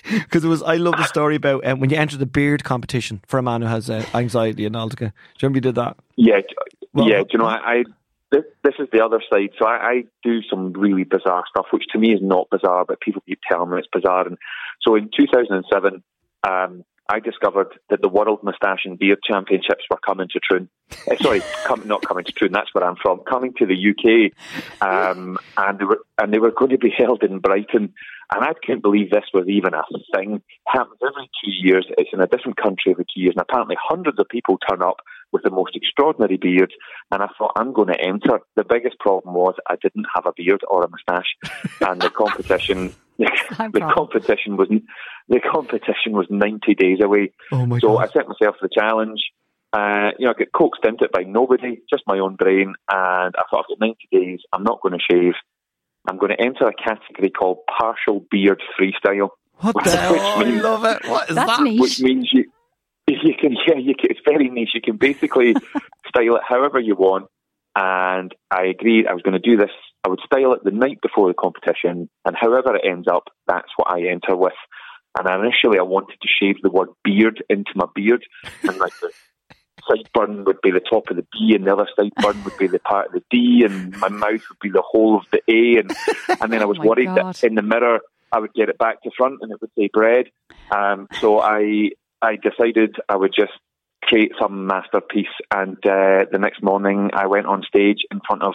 [0.09, 0.63] because it was.
[0.63, 3.61] I love the story about um, when you enter the beard competition for a man
[3.61, 4.97] who has uh, anxiety and Altica.
[4.99, 5.11] Do you
[5.43, 5.97] remember you did that?
[6.15, 6.39] Yeah,
[6.93, 7.19] Well, yeah.
[7.19, 7.45] Do you know?
[7.45, 7.83] I, I
[8.31, 9.49] this, this is the other side.
[9.59, 13.01] So I, I do some really bizarre stuff, which to me is not bizarre, but
[13.01, 14.25] people keep telling me it's bizarre.
[14.25, 14.37] And
[14.81, 16.01] so in 2007,
[16.47, 20.69] um, I discovered that the World Moustache and Beard Championships were coming to Troon.
[21.09, 22.53] Uh, sorry, come, not coming to Troon.
[22.53, 23.19] That's where I'm from.
[23.29, 24.31] Coming to the UK,
[24.81, 27.93] um, and they were and they were going to be held in Brighton.
[28.33, 29.83] And I couldn't believe this was even a
[30.15, 30.35] thing.
[30.35, 31.85] It happens every two years.
[31.97, 35.01] It's in a different country every two years, and apparently hundreds of people turn up
[35.31, 36.73] with the most extraordinary beard.
[37.11, 38.39] And I thought I'm going to enter.
[38.55, 41.35] The biggest problem was I didn't have a beard or a moustache,
[41.81, 42.93] and the competition.
[43.17, 44.69] the competition was
[45.29, 47.31] the competition was 90 days away.
[47.51, 48.09] Oh my so God.
[48.09, 49.21] I set myself the challenge.
[49.73, 53.35] Uh, you know, I get coaxed into it by nobody, just my own brain, and
[53.37, 54.39] I thought I've got 90 days.
[54.51, 55.33] I'm not going to shave.
[56.09, 59.29] I'm going to enter a category called partial beard freestyle.
[59.59, 60.15] What the Which hell?
[60.19, 61.07] I love it.
[61.07, 61.63] What is That's that?
[61.63, 61.79] neat.
[61.79, 62.51] which means you
[63.07, 64.71] you can yeah you can, it's very niche.
[64.73, 65.53] You can basically
[66.07, 67.27] style it however you want.
[67.75, 69.71] And I agreed I was going to do this.
[70.03, 73.69] I would style it the night before the competition, and however it ends up, that's
[73.77, 74.53] what I enter with.
[75.17, 78.25] And initially, I wanted to shave the word beard into my beard,
[78.63, 79.11] and like the
[79.89, 82.79] sideburn would be the top of the B, and the other sideburn would be the
[82.79, 85.91] part of the D, and my mouth would be the whole of the A, and
[86.41, 87.35] and then I was Oh worried God.
[87.35, 87.99] that in the mirror
[88.31, 90.27] I would get it back to front and it would say bread.
[90.75, 91.89] Um, so I
[92.21, 93.53] I decided I would just
[94.03, 98.53] create some masterpiece, and uh, the next morning I went on stage in front of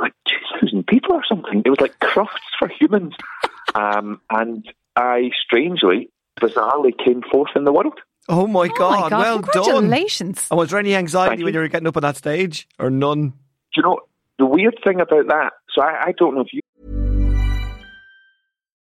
[0.00, 1.62] like two thousand people or something.
[1.64, 3.14] It was like crufts for humans,
[3.74, 4.64] um, and
[4.96, 7.98] I strangely, bizarrely, came fourth in the world.
[8.28, 9.00] Oh my Oh God.
[9.00, 9.18] my God.
[9.20, 9.52] Well done.
[9.64, 10.46] Congratulations.
[10.50, 11.60] And was there any anxiety Thank when you.
[11.60, 13.30] you were getting up on that stage, or none?
[13.30, 13.34] Do
[13.76, 14.00] you know
[14.38, 15.52] the weird thing about that?
[15.74, 16.60] So I, I don't know if you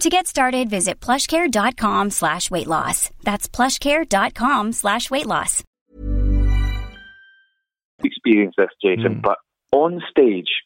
[0.00, 3.10] To get started, visit plushcare.com slash weight loss.
[3.22, 5.62] That's plushcare.com slash weight loss.
[8.02, 9.22] experience this, Jason, Mm.
[9.22, 9.36] but
[9.72, 10.62] on stage,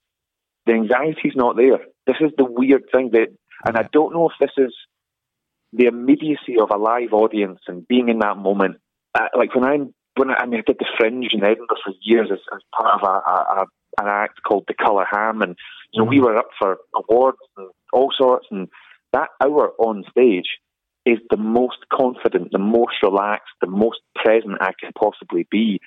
[0.66, 1.80] the anxiety's not there.
[2.06, 3.28] This is the weird thing that,
[3.66, 4.72] and I don't know if this is
[5.72, 8.76] the immediacy of a live audience and being in that moment.
[9.16, 11.92] Uh, like when I'm, when I, I mean, I did the Fringe in Edinburgh for
[12.02, 13.66] years as, as part of a, a, a
[14.00, 15.56] an act called The Colour Ham, and
[15.92, 18.68] you know we were up for awards and all sorts, and
[19.14, 20.46] that hour on stage
[21.06, 25.80] is the most confident, the most relaxed, the most present I can possibly be.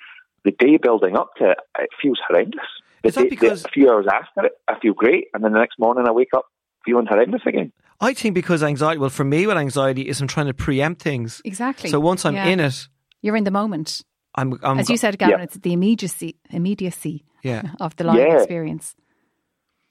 [0.44, 2.60] The day building up to it, it feels horrendous.
[3.02, 5.42] The Is that day- the- because- a few hours after it, I feel great, and
[5.42, 6.46] then the next morning I wake up
[6.84, 7.72] feeling horrendous again.
[8.00, 11.42] I think because anxiety, well, for me, what anxiety is I'm trying to preempt things.
[11.44, 11.90] Exactly.
[11.90, 12.46] So once I'm Yeah.
[12.46, 12.88] in it,
[13.22, 14.02] You're in the moment.
[14.36, 15.44] I'm, I'm As you said, Gavin, Yeah.
[15.44, 17.62] it's the immediacy, immediacy yeah.
[17.80, 18.36] of the live Yeah.
[18.38, 18.94] experience.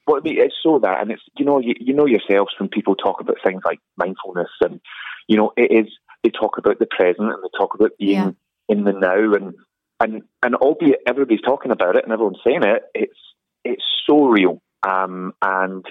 [0.08, 2.70] Well, I mean, it's so that, and it's you know, you, you know yourselves when
[2.70, 4.80] people talk about things like mindfulness, and
[5.28, 5.92] you know, it is
[6.24, 8.32] they talk about the present and they talk about being Yeah.
[8.70, 9.54] in the now, and
[10.00, 13.20] and and albeit everybody's talking about it and everyone's saying it, it's
[13.66, 15.86] it's so real, um, and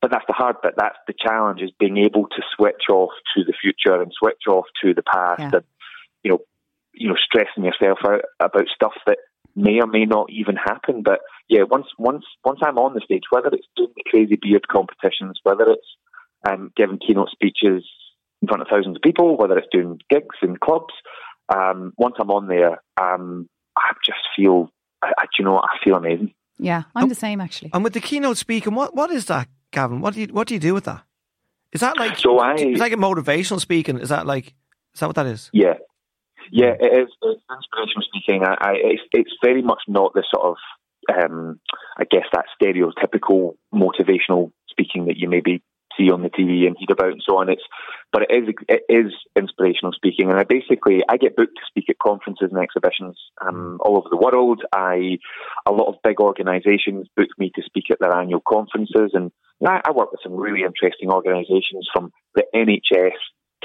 [0.00, 0.74] but that's the hard bit.
[0.76, 4.64] That's the challenge is being able to switch off to the future and switch off
[4.82, 5.50] to the past, Yeah.
[5.52, 5.64] and
[6.24, 6.38] you know,
[6.94, 9.18] you know, stressing yourself out about stuff that
[9.54, 11.02] may or may not even happen.
[11.04, 14.68] But yeah, once once once I'm on the stage, whether it's doing the crazy beard
[14.68, 15.86] competitions, whether it's
[16.48, 17.84] um, giving keynote speeches
[18.40, 20.92] in front of thousands of people, whether it's doing gigs in clubs,
[21.54, 24.70] um, once I'm on there, um, I just feel,
[25.02, 25.64] I, I, do you know, what?
[25.64, 26.34] I feel amazing.
[26.58, 27.70] Yeah, I'm the same actually.
[27.72, 30.00] And with the keynote speaking, what what is that, Gavin?
[30.00, 31.02] What do you what do you do with that?
[31.72, 33.98] Is that like So I- It's like a motivational speaking.
[33.98, 34.54] Is that like
[34.94, 35.50] is that what that is?
[35.52, 35.74] Yeah,
[36.50, 37.08] yeah, it is.
[37.22, 38.44] It's inspirational speaking.
[38.44, 40.56] I, I it's, it's very much not the sort of,
[41.14, 41.60] um,
[41.98, 45.62] I guess that stereotypical motivational speaking that you maybe
[45.96, 47.48] see on the TV and hear about and so on.
[47.48, 47.62] It's,
[48.12, 51.86] but it is it is inspirational speaking, and I basically I get booked to speak
[51.88, 54.62] at conferences and exhibitions um, all over the world.
[54.72, 55.18] I
[55.66, 59.30] a lot of big organisations book me to speak at their annual conferences, and
[59.66, 63.18] I, I work with some really interesting organisations from the NHS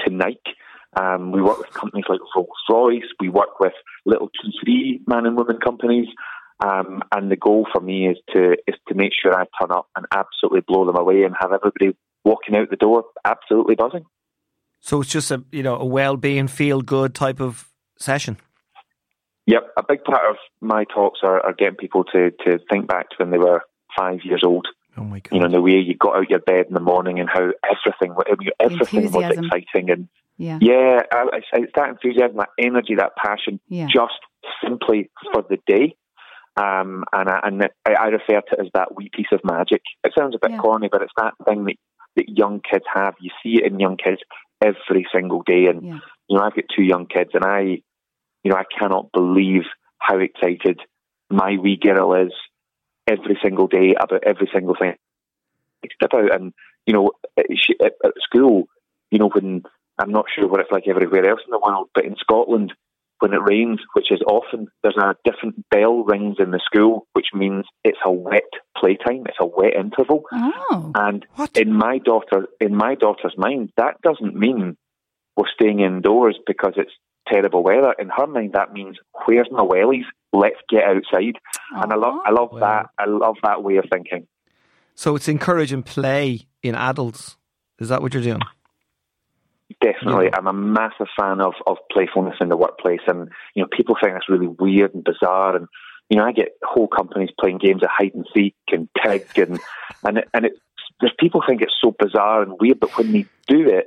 [0.06, 0.56] to Nike.
[0.96, 3.02] Um, we work with companies like Rolls Royce.
[3.20, 3.74] We work with
[4.06, 6.08] little two, three man and woman companies.
[6.64, 9.88] Um, and the goal for me is to is to make sure I turn up
[9.96, 14.06] and absolutely blow them away and have everybody walking out the door absolutely buzzing.
[14.80, 18.38] So it's just a you know a well being, feel good type of session.
[19.46, 23.08] Yep, a big part of my talks are, are getting people to, to think back
[23.08, 23.62] to when they were
[23.96, 24.66] five years old.
[24.96, 25.32] Oh my god!
[25.32, 28.14] You know, the way you got out your bed in the morning and how everything
[28.14, 28.24] wa-
[28.60, 33.60] everything was exciting and Yeah, yeah, I, I, it's that enthusiasm, that energy, that passion,
[33.68, 34.20] yeah, just
[34.64, 35.96] simply for the day.
[36.56, 39.82] Um, and I, and I, I refer to it as that wee piece of magic.
[40.04, 40.58] It sounds a bit Yeah.
[40.58, 41.76] corny, but it's that thing that,
[42.16, 43.14] that young kids have.
[43.20, 44.20] You see it in young kids
[44.60, 45.66] every single day.
[45.66, 45.98] And, Yeah.
[46.28, 47.60] you know, I've got two young kids and I,
[48.42, 49.64] you know, I cannot believe
[49.98, 50.80] how excited
[51.30, 52.32] my wee girl is
[53.06, 54.94] every single day about every single thing
[55.94, 56.34] step out.
[56.34, 56.52] And,
[56.86, 57.12] you know,
[57.54, 58.68] she, at, at school,
[59.10, 59.62] you know, when
[59.98, 62.72] I'm not sure what it's like everywhere else in the world, but in Scotland,
[63.20, 67.26] when it rains, which is often, there's a different bell rings in the school, which
[67.34, 68.44] means it's a wet
[68.76, 70.22] playtime, it's a wet interval.
[70.32, 70.92] Oh.
[70.94, 71.56] And What?
[71.56, 74.76] in my daughter, in my daughter's mind, that doesn't mean
[75.36, 76.92] we're staying indoors because it's
[77.26, 77.92] terrible weather.
[77.98, 80.04] In her mind, that means where's my wellies?
[80.32, 81.34] Let's get outside.
[81.72, 82.60] And I love, I love Wow.
[82.60, 82.86] that.
[82.98, 84.28] I love that way of thinking.
[84.94, 87.36] So it's encouraging play in adults.
[87.80, 88.40] Is that what you're doing?
[89.82, 90.38] Definitely, Yeah.
[90.38, 94.14] I'm a massive fan of, of playfulness in the workplace, and you know, people think
[94.14, 95.56] that's really weird and bizarre.
[95.56, 95.68] And
[96.08, 99.60] you know, I get whole companies playing games of hide and seek and tag, and
[100.04, 100.58] and it, and it's
[101.00, 103.86] there's people think it's so bizarre and weird, but when they do it,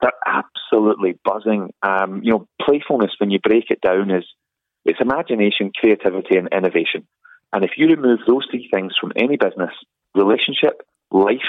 [0.00, 1.72] they're absolutely buzzing.
[1.82, 4.24] Um, you know, playfulness when you break it down is
[4.84, 7.06] it's imagination, creativity, and innovation.
[7.52, 9.72] And if you remove those three things from any business,
[10.14, 11.48] relationship, life,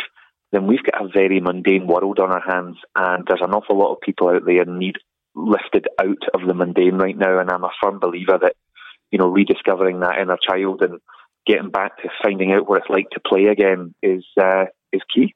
[0.55, 3.91] then we've got a very mundane world on our hands, and there's an awful lot
[3.93, 4.95] of people out there need
[5.35, 7.39] lifted out of the mundane right now.
[7.39, 8.53] And I'm a firm believer that
[9.11, 10.99] you know rediscovering that inner child and
[11.45, 15.35] getting back to finding out what it's like to play again is uh, is key.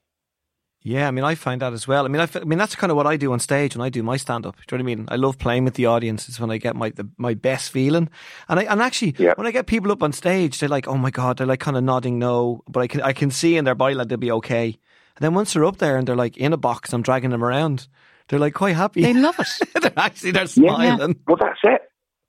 [0.81, 2.05] Yeah, I mean, I find that as well.
[2.05, 3.85] I mean, I, f- I mean, that's kind of what I do on stage when
[3.85, 4.55] I do my stand up.
[4.65, 5.05] Do you know what I mean?
[5.09, 6.29] I love playing with the audience.
[6.29, 8.09] It's when I get my the, my best feeling.
[8.47, 9.33] And I and actually, Yeah.
[9.35, 11.75] when I get people up on stage, they're like, "Oh my god," they're like kind
[11.75, 14.31] of nodding no, but I can I can see in their body like they'll be
[14.31, 14.79] okay.
[15.19, 17.43] And then once they're up there and they're like in a box, I'm dragging them
[17.43, 17.87] around.
[18.29, 19.01] They're like quite happy.
[19.01, 19.47] They love it.
[19.81, 20.47] they're actually they're Yeah.
[20.47, 21.19] smiling.
[21.27, 21.81] Well, that's it.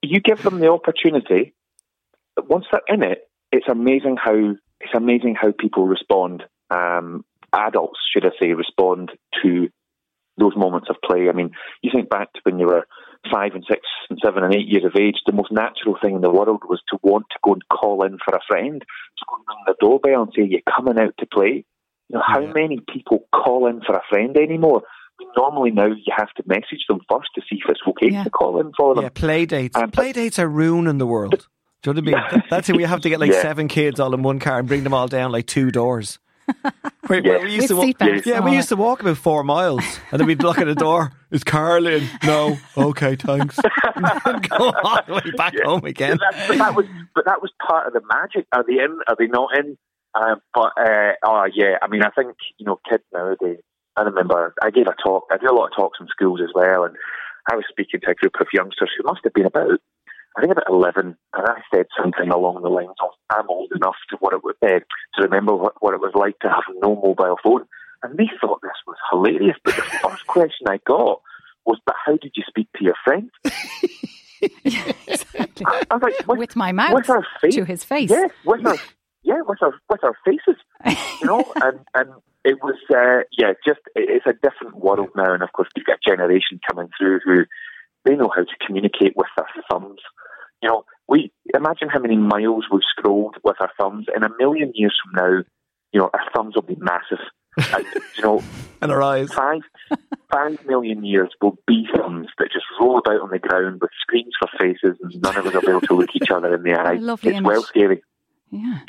[0.02, 1.54] You give them the opportunity.
[2.34, 4.34] but Once they're in it, it's amazing how
[4.80, 6.42] it's amazing how people respond.
[6.70, 9.68] Um, adults, should I say, respond to
[10.38, 11.28] those moments of play.
[11.28, 11.50] I mean,
[11.82, 12.86] you think back to when you were
[13.30, 15.16] five and six and seven and eight years of age.
[15.26, 18.18] The most natural thing in the world was to want to go and call in
[18.24, 21.26] for a friend, to go and ring the doorbell and say you're coming out to
[21.26, 21.64] play.
[22.10, 22.52] You know, how Yeah.
[22.54, 24.82] many people call in for a friend anymore?
[25.36, 28.24] Normally now you have to message them first to see if it's okay Yeah.
[28.24, 29.04] to call in for them.
[29.04, 29.76] Yeah, play dates.
[29.76, 31.46] Um, play dates are ruining the world.
[31.82, 32.42] Do you know what I mean?
[32.50, 32.76] That's it.
[32.76, 33.42] We have to get like Yeah.
[33.42, 36.18] seven kids all in one car and bring them all down like two doors.
[37.06, 37.30] Where, Yeah.
[37.36, 37.94] where we used to walk,
[38.24, 41.12] yeah, we used to walk about four miles, and then we'd knock at the door.
[41.30, 42.04] Is Carl in?
[42.24, 42.56] No.
[42.76, 43.56] Okay, thanks.
[43.56, 46.18] Go all the way back home again.
[46.18, 48.46] But that, but that was but that was part of the magic.
[48.52, 48.98] Are they in?
[49.08, 49.76] Are they not in?
[50.14, 53.60] Um, but uh, oh yeah, I mean, I think you know, kids nowadays.
[53.96, 55.24] I remember I gave a talk.
[55.30, 56.96] I do a lot of talks in schools as well, and
[57.50, 59.80] I was speaking to a group of youngsters who must have been about,
[60.36, 63.96] I think about eleven, and I said something along the lines of, "I'm old enough
[64.10, 66.94] to what it would uh, to remember what, what it was like to have no
[66.94, 67.66] mobile phone,"
[68.02, 69.56] and they thought this was hilarious.
[69.64, 71.20] But the first question I got
[71.66, 73.30] was, "But how did you speak to your friends?"
[74.64, 75.66] exactly.
[75.90, 78.10] I was like, "With, With my mouth with our face, to his face.
[78.10, 78.76] yeah, with our
[79.22, 80.60] yeah, with our with our faces,
[81.20, 82.10] you know, and and
[82.44, 85.98] it was uh, yeah, just it's a different world now, and of course we've got
[86.04, 87.44] a generation coming through who
[88.04, 90.00] they know how to communicate with their thumbs.
[90.62, 94.06] You know, we imagine how many miles we've scrolled with our thumbs.
[94.14, 95.42] In a million years from now,
[95.92, 97.18] you know, our thumbs will be massive.
[97.74, 97.84] and,
[98.16, 98.42] you know,
[98.82, 99.30] And our eyes.
[99.34, 99.60] five
[100.32, 104.32] five million years will be thumbs that just roll about on the ground with screens
[104.38, 106.72] for faces, and none of us will be able to look each other in the
[106.78, 106.94] eye.
[106.94, 107.46] lovely it's image.
[107.48, 108.02] well scary.
[108.50, 108.80] Yeah.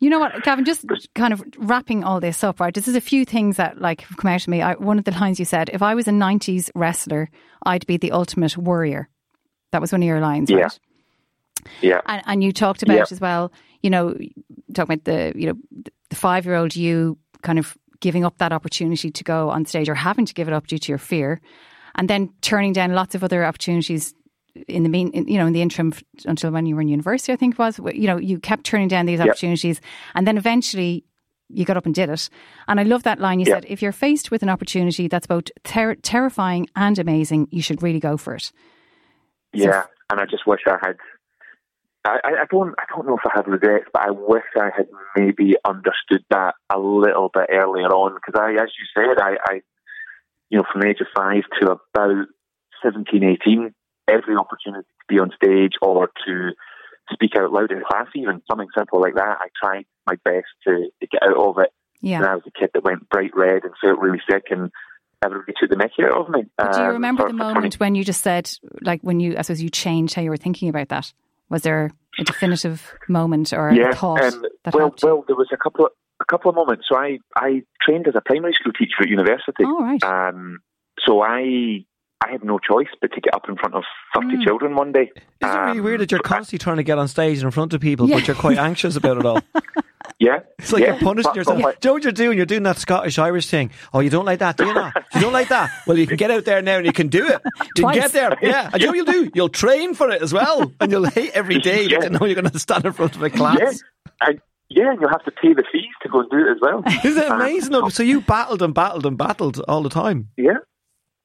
[0.00, 0.64] You know what, Gavin?
[0.64, 0.84] Just
[1.14, 2.74] kind of wrapping all this up, right?
[2.74, 4.60] This is a few things that like have come out to me.
[4.60, 7.28] I, one of the lines you said: "If I was a '90s wrestler,
[7.64, 9.08] I'd be the ultimate warrior."
[9.70, 10.56] That was one of your lines, Yeah.
[10.62, 10.80] right?
[11.80, 12.00] Yeah.
[12.06, 13.04] And, and you talked about Yeah.
[13.10, 13.52] as well.
[13.82, 14.16] You know,
[14.74, 15.58] talking about the you know
[16.10, 19.88] the five year old you kind of giving up that opportunity to go on stage
[19.88, 21.40] or having to give it up due to your fear,
[21.94, 24.14] and then turning down lots of other opportunities
[24.68, 25.92] in the mean, in, you know, in the interim
[26.24, 27.78] until when you were in university, I think it was.
[27.78, 29.28] You know, you kept turning down these Yep.
[29.28, 29.80] opportunities,
[30.14, 31.04] and then eventually
[31.48, 32.28] you got up and did it.
[32.68, 33.62] And I love that line you Yep.
[33.62, 37.82] said: "If you're faced with an opportunity that's both ter- terrifying and amazing, you should
[37.82, 38.52] really go for it."
[39.54, 40.96] Yeah, and I just wish I had.
[42.04, 42.74] I, I I don't.
[42.78, 44.86] I don't know if I have regrets, but I wish I had
[45.16, 48.14] maybe understood that a little bit earlier on.
[48.14, 49.60] Because I, as you said, I, I,
[50.50, 52.26] you know, from the age of five to about
[52.82, 53.74] 17, 18,
[54.08, 56.50] every opportunity to be on stage or to
[57.12, 60.88] speak out loud in class, even something simple like that, I tried my best to,
[61.00, 61.70] to get out of it.
[62.00, 62.18] Yeah.
[62.18, 64.70] And I was a kid that went bright red and felt really sick, and
[65.24, 66.44] everybody took the mickey out of me.
[66.56, 69.00] But do you Um, remember for- the for 20 moment when you just said, like,
[69.02, 71.12] when you, I suppose you changed how you were thinking about that?
[71.48, 75.36] Was there a definitive moment or yeah, a thought um, that well, helped well, there
[75.36, 76.84] was a couple of a couple of moments.
[76.88, 79.64] So I I trained as a primary school teacher at university.
[79.64, 80.02] oh, right.
[80.02, 80.58] Um,
[81.06, 81.84] so I
[82.24, 83.82] I had no choice but to get up in front of
[84.14, 84.44] 30 Mm.
[84.44, 85.10] children one day.
[85.40, 87.72] Isn't it really Um, weird that you're constantly trying to get on stage in front
[87.74, 88.16] of people, Yeah.
[88.16, 89.40] but you're quite anxious about it all?
[90.18, 90.40] Yeah.
[90.58, 90.90] It's like yeah.
[90.92, 91.62] you're punishing But- yourself.
[91.62, 92.36] but- Do you know what you're doing?
[92.36, 93.70] You're doing that Scottish Irish thing.
[93.92, 94.92] Oh, you don't like that, do you not?
[95.14, 95.70] You don't like that?
[95.86, 97.40] Well, you can get out there now and you can do it.
[97.76, 97.94] You Twice.
[97.94, 98.38] can get there.
[98.40, 98.70] Yeah.
[98.72, 99.30] And you know you'll do?
[99.34, 100.70] You'll train for it as well.
[100.80, 101.98] And you'll hate every day Yeah.
[102.00, 103.58] that you know you're going to stand in front of a class.
[103.60, 103.72] Yeah.
[104.28, 106.58] And, yeah, and you'll have to pay the fees to go and do it as
[106.60, 106.84] well.
[107.04, 107.72] Isn't it Um, amazing?
[107.72, 107.88] though?
[107.88, 110.28] So you battled and battled and battled all the time.
[110.36, 110.58] Yeah.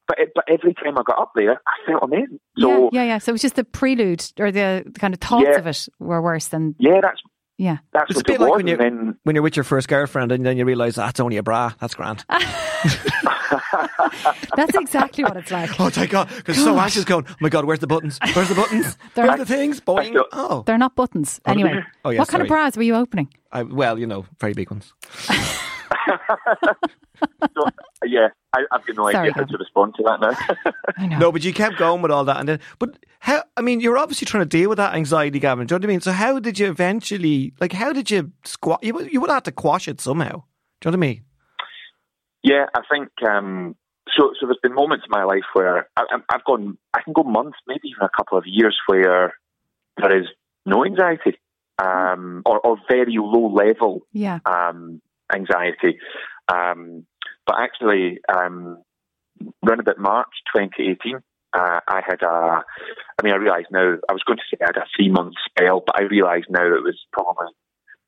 [0.08, 2.40] But, it, but every time I got up there, I felt amazing.
[2.56, 3.04] yeah, So, yeah, yeah.
[3.04, 3.18] yeah.
[3.18, 5.58] So it was just the prelude or the, the kind of thoughts Yeah.
[5.58, 7.20] of it were worse than yeah, that's
[7.58, 7.78] yeah.
[7.92, 8.56] that's It's a what bit it like was.
[8.58, 11.20] when you and then when you're with your first girlfriend and then you realise that's
[11.20, 11.72] ah, only a bra.
[11.78, 12.24] That's grand.
[14.56, 15.78] That's exactly what it's like.
[15.80, 16.28] Oh, thank God.
[16.36, 18.18] Because so anxious going, oh my God, where's the buttons?
[18.34, 18.96] Where's the buttons?
[19.14, 19.80] They're- Where's the things?
[19.80, 20.20] Boing.
[20.32, 20.62] Oh.
[20.66, 21.40] They're not buttons.
[21.46, 23.28] Oh, anyway, Oh, yeah, what kind of bras were you opening?
[23.52, 24.92] I, well, you know, very big ones.
[27.54, 27.64] so,
[28.04, 29.48] yeah, I, I've got no Sorry, idea how Gavin.
[29.52, 30.72] to respond to that now.
[30.96, 31.18] I know.
[31.18, 33.42] No, but you kept going with all that, and then, but how?
[33.56, 35.66] I mean, you're obviously trying to deal with that anxiety, Gavin.
[35.66, 36.00] Do you know what I mean?
[36.00, 38.82] So, how did you eventually, like, how did you squat?
[38.82, 40.42] You would- you would have to quash it somehow.
[40.80, 41.22] Do you know what I mean?
[42.42, 43.74] Yeah, I think um,
[44.16, 44.32] so.
[44.40, 46.78] So there's been moments in my life where I, I've gone.
[46.94, 49.34] I can go months, maybe even a couple of years, where
[49.96, 50.26] there is
[50.64, 51.36] no anxiety
[51.82, 54.38] um, or, or very low level Yeah.
[54.46, 55.00] um,
[55.34, 55.98] anxiety.
[56.52, 57.04] Um,
[57.48, 58.82] but actually, um,
[59.66, 62.62] around about March 2018, uh, I had a.
[63.16, 63.96] I mean, I realise now.
[64.08, 66.66] I was going to say I had a three month spell, but I realise now
[66.66, 67.46] it was probably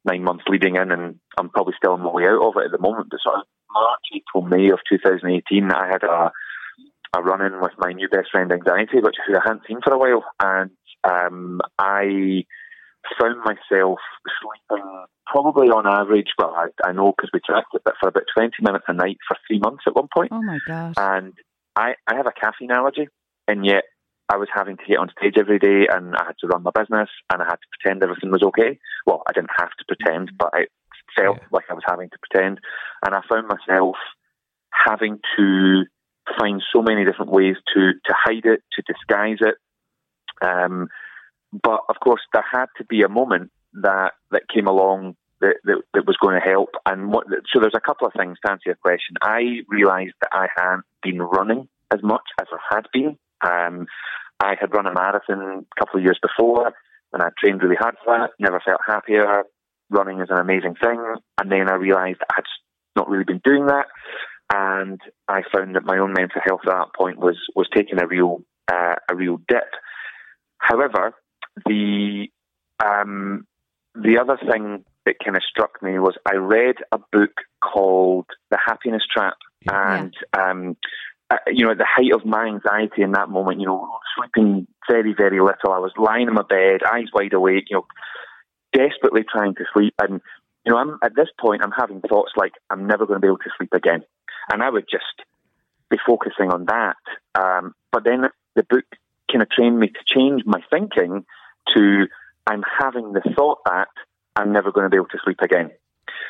[0.04, 2.70] nine months leading in, and I'm probably still on my way out of it at
[2.70, 3.08] the moment.
[3.10, 6.30] But sort of March, April, May of 2018, I had a
[7.16, 9.94] a run in with my new best friend Anxiety, which who I hadn't seen for
[9.94, 10.70] a while, and
[11.02, 12.44] um, I
[13.20, 13.98] found myself
[14.40, 16.28] sleeping probably on average.
[16.38, 19.18] Well, I, I know because we tracked it, but for about 20 minutes a night
[19.26, 20.32] for three months at one point.
[20.32, 20.94] Oh my gosh.
[20.96, 21.32] And
[21.76, 23.08] I, I have a caffeine allergy,
[23.46, 23.84] and yet
[24.28, 26.70] I was having to get on stage every day, and I had to run my
[26.74, 28.78] business, and I had to pretend everything was okay.
[29.06, 30.66] Well, I didn't have to pretend, but I
[31.16, 31.48] felt Yeah.
[31.52, 32.60] like I was having to pretend,
[33.04, 33.96] and I found myself
[34.72, 35.84] having to
[36.38, 39.56] find so many different ways to to hide it, to disguise it.
[40.46, 40.88] Um,
[41.52, 45.82] but of course, there had to be a moment that that came along that, that,
[45.94, 46.70] that was going to help.
[46.86, 49.16] And what, so there's a couple of things to answer your question.
[49.22, 53.16] I realised that I hadn't been running as much as I had been.
[53.40, 53.86] Um,
[54.38, 56.72] I had run a marathon a couple of years before,
[57.12, 58.30] and I trained really hard for that.
[58.38, 59.44] Never felt happier.
[59.88, 61.02] Running is an amazing thing.
[61.40, 62.44] And then I realised I had
[62.96, 63.86] not really been doing that,
[64.52, 68.06] and I found that my own mental health at that point was was taking a
[68.06, 69.70] real uh, a real dip.
[70.58, 71.14] However,
[71.66, 72.28] the
[72.84, 73.46] um,
[73.94, 78.58] the other thing that kind of struck me was I read a book called The
[78.64, 79.36] Happiness Trap,
[79.68, 80.76] and um,
[81.30, 84.66] uh, you know, at the height of my anxiety in that moment, you know, sleeping
[84.90, 85.72] very, very little.
[85.72, 87.86] I was lying in my bed, eyes wide awake, you know,
[88.72, 89.94] desperately trying to sleep.
[90.00, 90.20] And,
[90.64, 93.28] you know, I'm at this point, I'm having thoughts like, I'm never going to be
[93.28, 94.02] able to sleep again.
[94.52, 95.04] And I would just
[95.88, 96.96] be focusing on that.
[97.36, 98.24] Um, but then
[98.56, 98.84] the book
[99.30, 101.24] kind of trained me to change my thinking
[101.76, 102.06] to,
[102.46, 103.88] I'm having the thought that
[104.36, 105.70] I'm never going to be able to sleep again.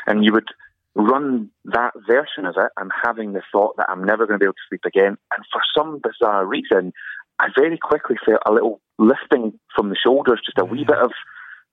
[0.06, 0.48] And you would
[0.94, 4.46] run that version of it, I'm having the thought that I'm never going to be
[4.46, 5.16] able to sleep again.
[5.34, 6.92] And for some bizarre reason,
[7.38, 11.12] I very quickly felt a little lifting from the shoulders, just a wee bit of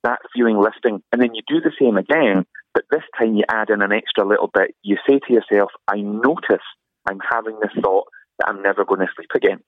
[0.04, 1.02] that feeling lifting.
[1.12, 4.26] And then you do the same again, but this time you add in an extra
[4.26, 4.74] little bit.
[4.82, 6.64] You say to yourself, I notice
[7.08, 8.06] I'm having this thought
[8.38, 9.60] that I'm never going to sleep again.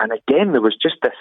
[0.00, 1.18] And again, there was just this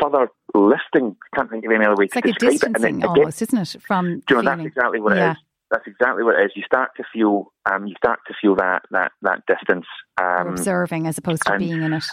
[0.00, 1.16] further lifting.
[1.34, 2.62] Can't think of any other way It's to like a describe it.
[2.64, 3.82] And distancing then again, almost, isn't it?
[3.82, 5.28] From do you know, that's exactly what Yeah.
[5.28, 5.36] it is.
[5.70, 6.52] That's exactly what it is.
[6.54, 9.86] You start to feel, um, you start to feel that that that distance.
[10.20, 12.04] Um, observing as opposed to and- being in it.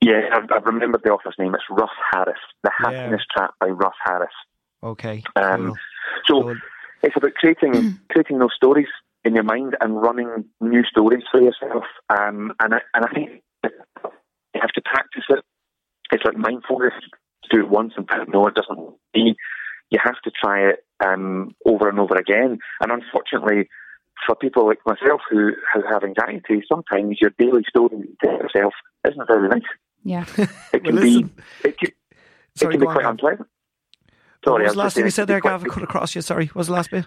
[0.00, 1.54] yeah, I've, I've remembered the author's name.
[1.54, 2.90] It's Russ Harris, The Yeah.
[2.90, 4.32] Happiness Trap by Russ Harris.
[4.82, 5.22] Okay.
[5.36, 5.76] Um, cool.
[6.26, 6.56] So Cool.
[7.02, 8.88] it's about creating creating those stories
[9.24, 11.84] in your mind and running new stories for yourself.
[12.10, 15.44] Um, and I, and I think you have to practice it.
[16.12, 16.92] It's like mindfulness.
[17.50, 18.94] To do it once and no, it doesn't.
[19.12, 19.34] Be.
[19.90, 22.58] You have to try it um, over and over again.
[22.80, 23.68] And unfortunately,
[24.24, 28.74] for people like myself who, who have anxiety, sometimes your daily story to yourself
[29.08, 29.62] isn't very nice.
[30.04, 30.24] Yeah.
[30.72, 31.26] It can Well, be
[31.64, 33.48] it can, it can be go on, quite unpleasant.
[34.44, 35.60] What Sorry, I was the last just thing you saying said there, be Gav?
[35.60, 36.22] I quite- cut across you.
[36.22, 36.46] Sorry.
[36.46, 37.06] What was the last bit?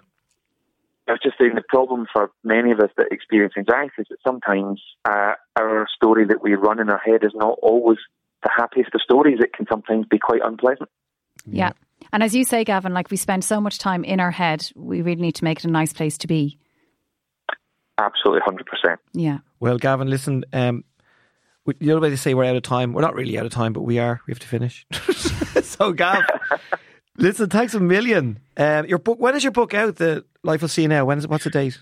[1.08, 4.18] I was just saying the problem for many of us that experience anxiety is that
[4.26, 8.00] sometimes uh, our story that we run in our head is not always
[8.46, 9.40] the happiest of stories.
[9.42, 10.90] It can sometimes be quite unpleasant.
[11.46, 11.72] Yeah.
[12.14, 15.02] And as you say, Gavin, like we spend so much time in our head, we
[15.02, 16.58] really need to make it a nice place to be.
[17.98, 19.00] Absolutely, hundred percent.
[19.14, 19.40] Yeah.
[19.60, 20.46] Well, Gavin, listen.
[20.54, 20.84] Um,
[21.66, 22.94] we- the other way to say we're out of time.
[22.94, 24.22] We're not really out of time, but we are.
[24.28, 24.86] We have to finish.
[25.64, 26.24] so, Gav,
[27.18, 27.50] listen.
[27.50, 28.40] Thanks a million.
[28.58, 29.20] Um, your book.
[29.20, 29.96] When is your book out?
[29.96, 31.06] The Life will see now.
[31.06, 31.30] When is it?
[31.30, 31.80] What's the date?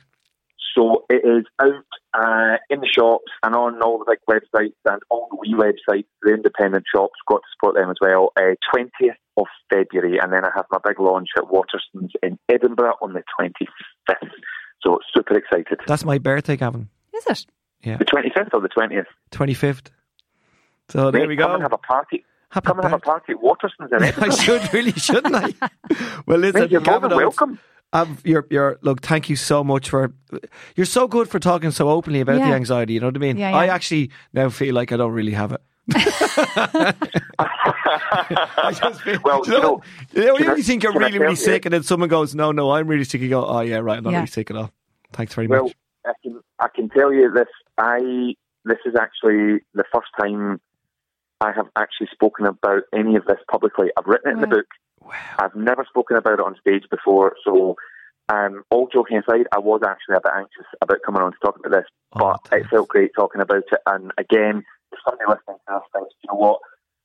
[0.75, 1.83] So it is out
[2.13, 6.05] uh, in the shops and on all the big websites and all the wee websites,
[6.21, 7.13] the independent shops.
[7.27, 8.31] Got to support them as well.
[8.39, 12.95] Uh, Twentieth of February, and then I have my big launch at Waterstones in Edinburgh
[13.01, 13.67] on the twenty
[14.07, 14.29] fifth.
[14.83, 15.79] So super excited.
[15.87, 16.89] That's my birthday, Gavin.
[17.15, 17.45] Is it?
[17.83, 17.97] Yeah.
[17.97, 19.07] The twenty fifth or the twentieth.
[19.31, 19.89] Twenty fifth.
[20.89, 21.53] So there we Come go.
[21.55, 22.25] and have a party.
[22.49, 25.53] Happy Come and have a party at Waterstones in I should really, shouldn't I?
[26.27, 27.59] well, listen, Mate, you're more Gavin than Owens, welcome.
[27.93, 30.11] Um, you're, you're, look, thank you so much for.
[30.75, 32.93] You're so good for talking so openly about the anxiety.
[32.93, 33.37] You know what I mean?
[33.37, 35.61] Yeah, I actually now feel like I don't really have it.
[37.39, 39.81] I just feel, Well, you know,
[40.13, 42.33] you know, you I- think you're really, really tell you- sick, and then someone goes,
[42.35, 44.17] "No, no, I'm really sick." You go, "Oh yeah, right, I'm not Yeah.
[44.19, 44.71] really sick at all."
[45.11, 45.75] Thanks very Well, much.
[46.05, 47.47] I can I can tell you this.
[47.77, 48.35] I
[48.65, 50.59] this is actually the first time
[51.41, 53.87] I have actually spoken about any of this publicly.
[53.97, 54.65] I've written it in the book.
[55.01, 55.13] Wow.
[55.39, 57.35] I've never spoken about it on stage before.
[57.43, 57.75] So,
[58.29, 61.57] um, all joking aside, I was actually a bit anxious about coming on to talk
[61.59, 63.79] about this, Oh, but it felt great talking about it.
[63.85, 64.63] And again,
[64.93, 66.59] if somebody listening to this thinks, you know what,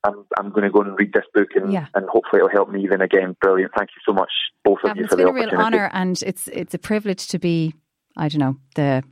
[0.04, 1.86] I'm I'm going to go and read this book, and, Yeah.
[1.96, 2.86] and hopefully it'll help me.
[2.88, 3.72] Then again, brilliant.
[3.76, 4.30] Thank you so much,
[4.62, 5.46] both of Gavin, you, for the opportunity.
[5.50, 7.74] been a real honour and it's it's a privilege to be,
[8.16, 9.02] I don't know, the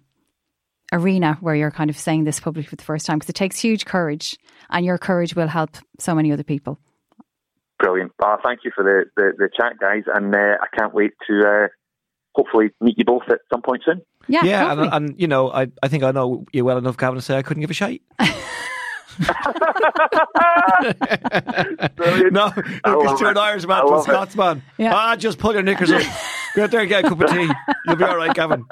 [0.93, 3.59] arena where you're kind of saying this publicly for the first time because it takes
[3.59, 4.37] huge courage
[4.70, 6.78] and your courage will help so many other people.
[7.78, 8.12] Brilliant.
[8.22, 11.41] Uh, thank you for the, the, the chat, guys, and uh, I can't wait to
[11.41, 11.68] uh,
[12.34, 14.03] hopefully meet you both at some point soon.
[14.28, 17.16] Yeah, yeah, and, and you know, I, I think I know you well enough, Gavin,
[17.16, 18.03] to say I couldn't give a shite.
[22.30, 23.39] No, because you're an.
[23.39, 24.05] Irishman I from love.
[24.05, 24.62] Scotsman.
[24.78, 24.93] Yeah.
[24.95, 26.03] Ah, just pull your knickers up.
[26.55, 27.51] Go out there and get a cup of tea.
[27.87, 28.64] You'll be all right, Gavin.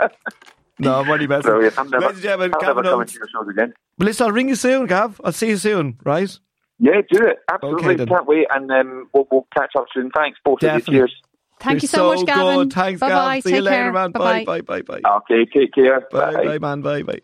[0.78, 1.50] No, I'm only messing.
[1.50, 1.78] Brilliant.
[1.78, 3.12] I'm never, Ladies and gentlemen, I'm never coming Owens.
[3.12, 3.72] to your shows again.
[3.98, 5.20] But listen, I'll ring you soon, Gav.
[5.24, 6.36] I'll see you soon, right?
[6.80, 7.36] Yeah, do it.
[7.52, 7.84] Absolutely.
[7.86, 8.08] Okay, then.
[8.08, 10.10] Can't wait, and um, we'll, we'll catch up soon.
[10.14, 10.94] Thanks, both Definitely.
[10.96, 11.06] of you.
[11.06, 11.22] Cheers.
[11.60, 12.56] Thank You're you so, much, Gavin.
[12.58, 12.72] Good.
[12.72, 13.18] Thanks, bye Gav.
[13.18, 13.40] bye.
[13.40, 13.92] See Take you later, care.
[13.92, 14.10] man.
[14.10, 15.10] Bye Bye, bye, bye, bye.
[15.18, 16.00] Okay, take care.
[16.10, 16.80] Bye, bye, man.
[16.82, 17.20] Bye, bye.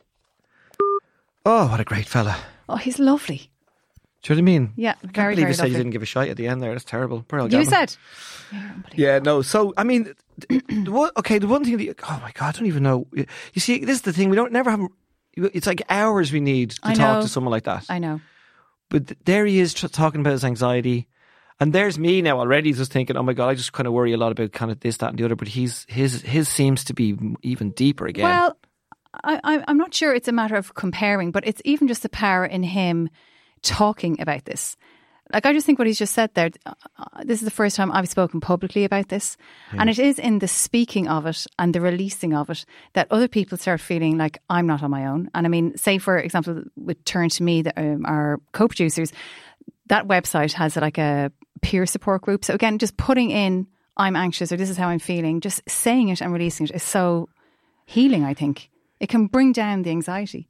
[1.45, 2.37] Oh, what a great fella.
[2.69, 3.51] Oh, he's lovely.
[4.23, 4.73] Do you know what I mean?
[4.77, 5.81] Yeah, I can't very, believe very you said you lovely.
[5.81, 6.73] didn't give a shite at the end there.
[6.73, 7.23] That's terrible.
[7.27, 7.89] Poor old You Gavin.
[7.89, 7.97] said.
[8.95, 9.41] Yeah, no.
[9.43, 10.13] So, I mean,
[10.49, 13.07] the one, okay, the one thing that, oh my God, I don't even know.
[13.13, 14.31] You see, this is the thing.
[14.31, 14.87] We don't never have,
[15.37, 17.23] it's like hours we need to I talk know.
[17.23, 17.87] to someone like that.
[17.89, 18.21] I know.
[18.89, 21.07] But th- there he is tr- talking about his anxiety.
[21.61, 24.13] And there's me now already just thinking, oh my God, I just kind of worry
[24.13, 25.37] a lot about kind of this, that, and the other.
[25.37, 28.25] But he's, his, his seems to be even deeper again.
[28.25, 28.57] Well,
[29.25, 32.47] I, I'm not sure it's a matter of comparing, but it's even just the power
[32.47, 33.11] in him
[33.63, 34.77] talking about this.
[35.33, 37.77] Like, I just think what he's just said there, uh, uh, this is the first
[37.77, 39.37] time I've spoken publicly about this.
[39.73, 42.65] And it is in the speaking of it and the releasing of it
[42.95, 45.31] that other people start feeling like I'm not on my own.
[45.35, 49.13] And I mean, say, for example, with Turn2Me, the, um, our co producers,
[49.87, 52.45] that website has like a peer support group.
[52.45, 53.67] So again, just putting in
[53.97, 56.83] I'm anxious or this is how I'm feeling, just saying it and releasing it is
[56.83, 57.29] so
[57.85, 58.71] healing, I think.
[58.99, 60.49] It can bring down the anxiety.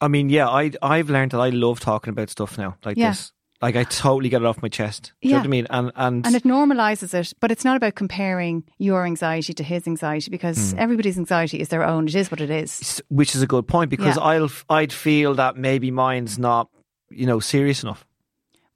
[0.00, 3.10] I mean, yeah, I, I've learned that I love talking about stuff now like Yeah.
[3.10, 3.32] this.
[3.62, 5.12] Like, I totally get it off my chest.
[5.22, 5.40] Do you know Yeah.
[5.40, 5.66] what I mean?
[5.70, 9.86] And, and, And it normalizes it, but it's not about comparing your anxiety to his
[9.86, 10.78] anxiety because Hmm.
[10.78, 12.06] everybody's anxiety is their own.
[12.06, 13.02] It is what it is.
[13.08, 14.22] which is a good point because Yeah.
[14.22, 16.68] I'll, I'd feel that maybe mine's not,
[17.10, 18.06] you know, serious enough.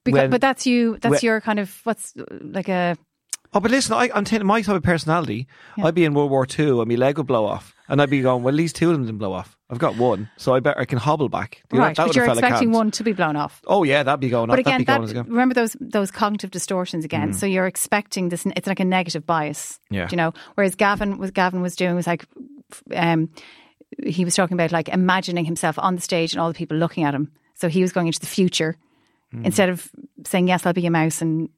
[0.05, 2.97] Because, When- but that's you, that's when- your kind of, what's like a,
[3.53, 5.49] Oh, but listen, I, I'm telling my type of personality.
[5.77, 8.23] I'd be in World War Two and my leg would blow off, and I'd be
[8.23, 9.57] going, "Well, at least two of them didn't blow off.
[9.69, 12.17] I've got one, so I bet I can hobble back." You know, right, that but
[12.17, 12.71] you're expecting can't.
[12.71, 13.61] one to be blown off.
[13.67, 14.49] Oh yeah, that'd be going.
[14.49, 14.61] But off.
[14.61, 17.33] again, that'd be that, going remember those those cognitive distortions again.
[17.33, 18.47] So you're expecting this.
[18.57, 19.79] It's like a negative bias.
[19.93, 19.97] Mm.
[19.97, 20.07] Yeah.
[20.07, 20.33] Do you know.
[20.55, 22.25] Whereas Gavin was Gavin was doing was like,
[22.95, 23.29] um,
[24.05, 27.05] he was talking about like imagining himself on the stage and all the people looking
[27.05, 27.33] at him.
[27.55, 28.77] So he was going into the future
[29.35, 29.47] Mm.
[29.47, 29.89] instead of
[30.27, 31.51] saying yes, I'll be a mouse and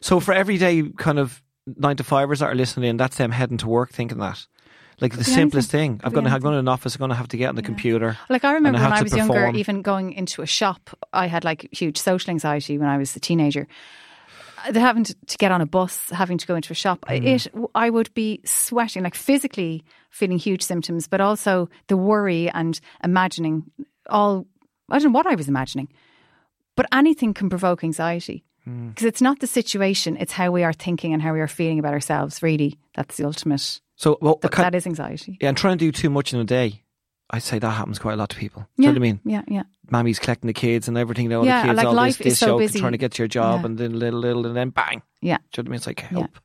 [0.00, 3.56] So for everyday kind of nine to fivers that are listening in, that's them heading
[3.58, 4.46] to work thinking that.
[5.00, 6.00] Like the simplest thing.
[6.04, 6.94] I'm be going to have go to an office.
[6.94, 8.16] I'm going to have to get on the computer.
[8.28, 11.44] Like I remember and when I was younger, even going into a shop, I had
[11.44, 13.66] like huge social anxiety when I was a teenager.
[14.66, 17.26] Uh, the Having to, get on a bus, having to go into a shop, Mm.
[17.26, 22.80] it I would be sweating, like physically feeling huge symptoms, but also the worry and
[23.02, 23.64] imagining
[24.08, 24.46] all.
[24.90, 25.88] I don't know what I was imagining,
[26.76, 28.88] but anything can provoke anxiety Mm.
[28.88, 31.78] because it's not the situation; it's how we are thinking and how we are feeling
[31.78, 32.42] about ourselves.
[32.42, 33.80] Really, that's the ultimate.
[33.96, 35.38] So well, That, kind- that is anxiety.
[35.40, 36.82] yeah, and trying to do too much in a day.
[37.30, 38.62] I'd say that happens quite a lot to people.
[38.76, 39.20] Do you know what I mean?
[39.24, 39.62] Yeah, yeah.
[39.90, 41.24] Mammy's collecting the kids and everything.
[41.24, 42.78] You know, Yeah, the kids, like all life this, is this so busy.
[42.78, 43.66] trying to get to your job, Yeah.
[43.66, 45.02] and then little, little, and then bang.
[45.22, 45.38] Yeah.
[45.52, 45.76] Do you know what I mean?
[45.76, 46.38] It's like help.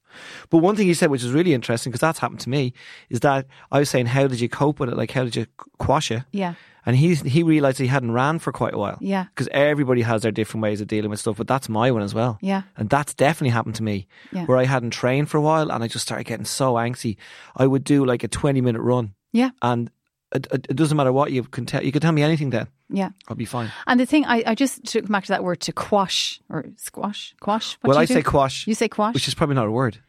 [0.49, 2.73] But one thing he said, which is really interesting, because that's happened to me,
[3.09, 4.95] is that I was saying, how did you cope with it?
[4.97, 5.45] Like, how did you
[5.77, 6.23] quash it?
[6.32, 6.53] Yeah.
[6.86, 8.97] And he he realized he hadn't ran for quite a while.
[9.01, 9.25] Yeah.
[9.25, 12.15] Because everybody has their different ways of dealing with stuff, but that's my one as
[12.15, 12.38] well.
[12.41, 12.63] Yeah.
[12.77, 14.45] And that's definitely happened to me, Yeah.
[14.45, 17.17] where I hadn't trained for a while, and I just started getting so angsty.
[17.55, 19.49] I would do like a twenty minute run, Yeah.
[19.61, 19.91] and
[20.32, 21.84] it, doesn't matter what you can tell.
[21.84, 22.67] You can tell me anything then.
[22.89, 23.09] Yeah.
[23.27, 23.71] I'll be fine.
[23.88, 27.36] And the thing, I, I just took back to that word to quash or squash,
[27.39, 27.77] quash.
[27.82, 28.13] What well, do you I do?
[28.13, 29.13] say quash, You say quash.
[29.13, 29.99] which is probably not a word.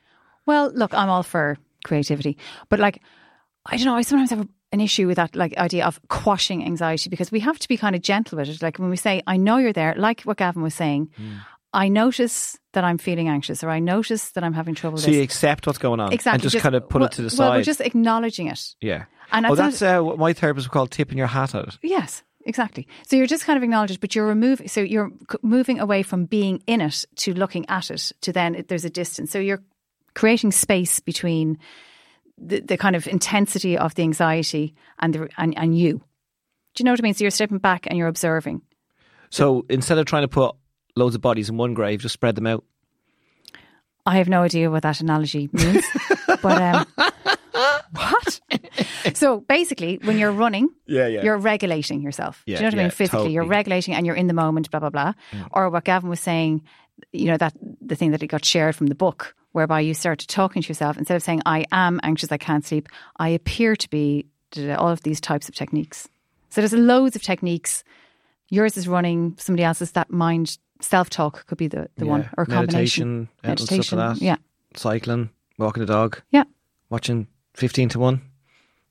[0.46, 2.36] Well, look, I'm all for creativity,
[2.68, 3.00] but like,
[3.66, 3.94] I don't know.
[3.94, 7.58] I sometimes have an issue with that like idea of quashing anxiety because we have
[7.58, 8.62] to be kind of gentle with it.
[8.62, 11.10] Like when we say, "I know you're there," like what Gavin was saying.
[11.16, 11.36] Hmm.
[11.72, 14.98] I notice that I'm feeling anxious, or I notice that I'm having trouble.
[14.98, 17.22] So you accept what's going on, exactly, and just, kind of put well, it to
[17.22, 17.38] the side.
[17.38, 18.74] Well, we're just acknowledging it.
[18.80, 19.04] yeah.
[19.32, 21.78] And oh, that's uh, what my therapist would call tipping your hat at it.
[21.82, 22.86] Yes, exactly.
[23.06, 24.68] So you're just kind of acknowledging, but you're removing.
[24.68, 25.10] So you're
[25.42, 28.12] moving away from being in it to looking at it.
[28.22, 29.30] To then it, there's a distance.
[29.30, 29.62] So you're
[30.14, 31.58] creating space between
[32.38, 36.02] the, the kind of intensity of the anxiety and the and, and you.
[36.74, 37.14] Do you know what I mean?
[37.14, 38.62] So you're stepping back and you're observing.
[39.30, 40.54] So instead of trying to put
[40.96, 42.64] loads of bodies in one grave, just spread them out.
[44.06, 45.84] I have no idea what that analogy means,
[46.42, 46.86] but um,
[47.96, 48.40] what?
[49.14, 51.22] so basically, when you're running, Yeah, yeah.
[51.22, 52.42] you're regulating yourself.
[52.46, 52.90] Yeah, Do you know what I mean?
[52.90, 54.70] Physically, you're regulating and you're in the moment.
[54.70, 55.12] Blah blah blah.
[55.32, 55.48] Mm.
[55.52, 56.62] Or what Gavin was saying,
[57.12, 60.28] you know that the thing that it got shared from the book, whereby you started
[60.28, 62.88] talking to yourself instead of saying "I am anxious, I can't sleep,"
[63.18, 64.26] I appear to be.
[64.56, 66.08] All of these types of techniques.
[66.48, 67.84] So there's loads of techniques.
[68.48, 69.36] Yours is running.
[69.38, 73.28] Somebody else's that mind self talk could be the, the one or combination.
[73.44, 74.24] meditation, stuff like that.
[74.24, 74.36] Yeah.
[74.74, 76.42] cycling, walking the dog, Yeah.
[76.88, 78.22] watching fifteen to one,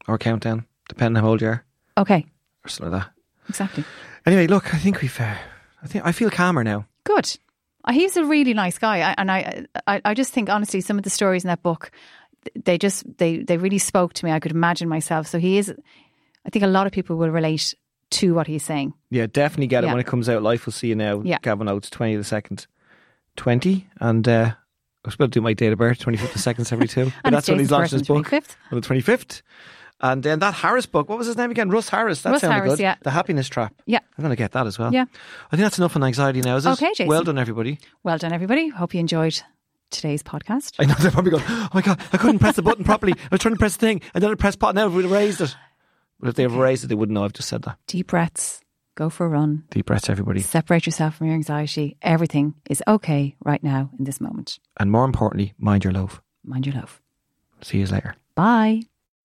[0.07, 1.65] or countdown, depending on how old you are,
[1.97, 2.25] Okay.
[2.65, 3.11] or something like that.
[3.49, 3.83] Exactly.
[4.25, 5.19] Anyway, look, I think we've.
[5.19, 5.35] Uh,
[5.81, 6.85] I think I feel calmer now.
[7.03, 7.37] Good.
[7.85, 10.97] Uh, He's a really nice guy, I, and I, I, I just think honestly, some
[10.97, 11.91] of the stories in that book,
[12.65, 14.31] they just they they really spoke to me.
[14.31, 15.27] I could imagine myself.
[15.27, 15.73] So he is.
[16.45, 17.73] I think a lot of people will relate
[18.11, 18.93] to what he's saying.
[19.09, 19.93] Yeah, definitely get it Yeah.
[19.93, 20.41] when it comes out.
[20.43, 21.21] Life will see you now.
[21.23, 21.37] Yeah.
[21.41, 22.67] Gavin Oattes, twenty the second,
[23.35, 24.53] twenty, and uh,
[25.05, 27.05] I was about to do my date of birth, twenty fifth of second seventy two.
[27.05, 28.55] But And that's when he's launching his book 25th.
[28.71, 29.41] on the twenty fifth.
[30.01, 31.69] And then that Harris book, what was his name again?
[31.69, 32.21] Russ Harris.
[32.21, 32.79] That Russ sounded Harris, good.
[32.79, 32.95] yeah.
[33.01, 33.73] The Happiness Trap.
[33.85, 33.99] Yeah.
[34.17, 34.93] I'm going to get that as well.
[34.93, 35.03] Yeah.
[35.47, 36.55] I think that's enough on anxiety now.
[36.55, 36.69] Is it?
[36.69, 37.07] Okay, Jason.
[37.07, 37.79] Well done, everybody.
[38.03, 38.69] Well done, everybody.
[38.69, 39.41] Hope you enjoyed
[39.91, 40.75] today's podcast.
[40.79, 43.11] I know they're probably going, oh my God, I couldn't press the button properly.
[43.11, 44.73] I was trying to press the thing and then I pressed pot.
[44.73, 45.53] Now we've raised it.
[46.21, 47.25] But if they've raised it, they wouldn't know.
[47.25, 47.77] I've just said that.
[47.87, 48.61] Deep breaths.
[48.99, 49.63] Go for a run.
[49.71, 50.41] Deep breaths, everybody.
[50.41, 51.95] Separate yourself from your anxiety.
[52.01, 54.59] Everything is okay right now in this moment.
[54.77, 56.21] And more importantly, mind your love.
[56.43, 56.99] Mind your love.
[57.61, 58.15] See you later.
[58.35, 58.81] Bye.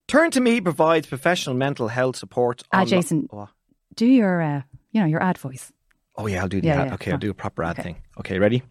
[0.07, 2.63] Turn2Me provides professional mental health support.
[2.71, 3.27] Ah, on- Jason.
[3.33, 3.49] Oh,
[3.95, 4.61] Do your, uh,
[4.93, 5.73] you know, your ad voice.
[6.15, 6.87] oh, yeah, I'll do the Yeah, ad.
[6.87, 7.19] yeah, okay, I'll on.
[7.19, 7.83] do a proper ad Okay.
[7.83, 7.95] thing.
[8.19, 8.63] Okay, ready?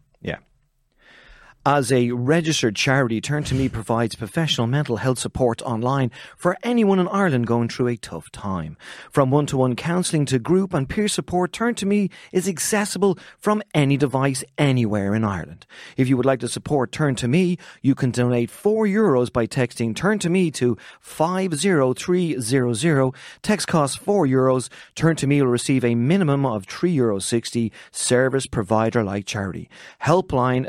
[1.67, 7.47] As a registered charity, Turn2Me provides professional mental health support online for anyone in Ireland
[7.47, 8.77] going through a tough time.
[9.11, 13.97] From one to one counselling to group and peer support, Turn2Me is accessible from any
[13.97, 15.65] device anywhere in Ireland.
[15.97, 20.53] If you would like to support Turn2Me, you can donate 4 euros by texting Turn2Me
[20.57, 23.15] to 50300.
[23.41, 24.69] Text costs 4 euros.
[24.97, 29.71] Turn2Me will receive a minimum of 3 euros 60 service provider like charity.
[30.03, 30.69] Helpline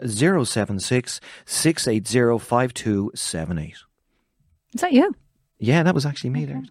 [0.86, 3.76] 076 680 5278.
[4.74, 5.16] Is that you?
[5.60, 6.62] Yeah, that was actually me there.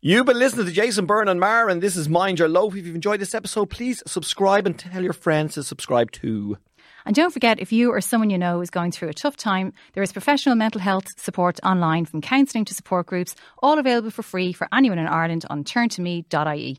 [0.00, 2.76] You've been listening to Jason Byrne and Mar, and this is Mind Your Loaf.
[2.76, 6.58] If you've enjoyed this episode, please subscribe and tell your friends to subscribe too.
[7.06, 9.72] And don't forget, if you or someone you know is going through a tough time,
[9.94, 14.22] there is professional mental health support online from counselling to support groups, all available for
[14.22, 16.78] free for anyone in Ireland on turn2me.ie.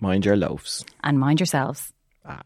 [0.00, 0.84] Mind your loafs.
[1.02, 1.92] And mind yourselves.
[2.24, 2.42] Ah.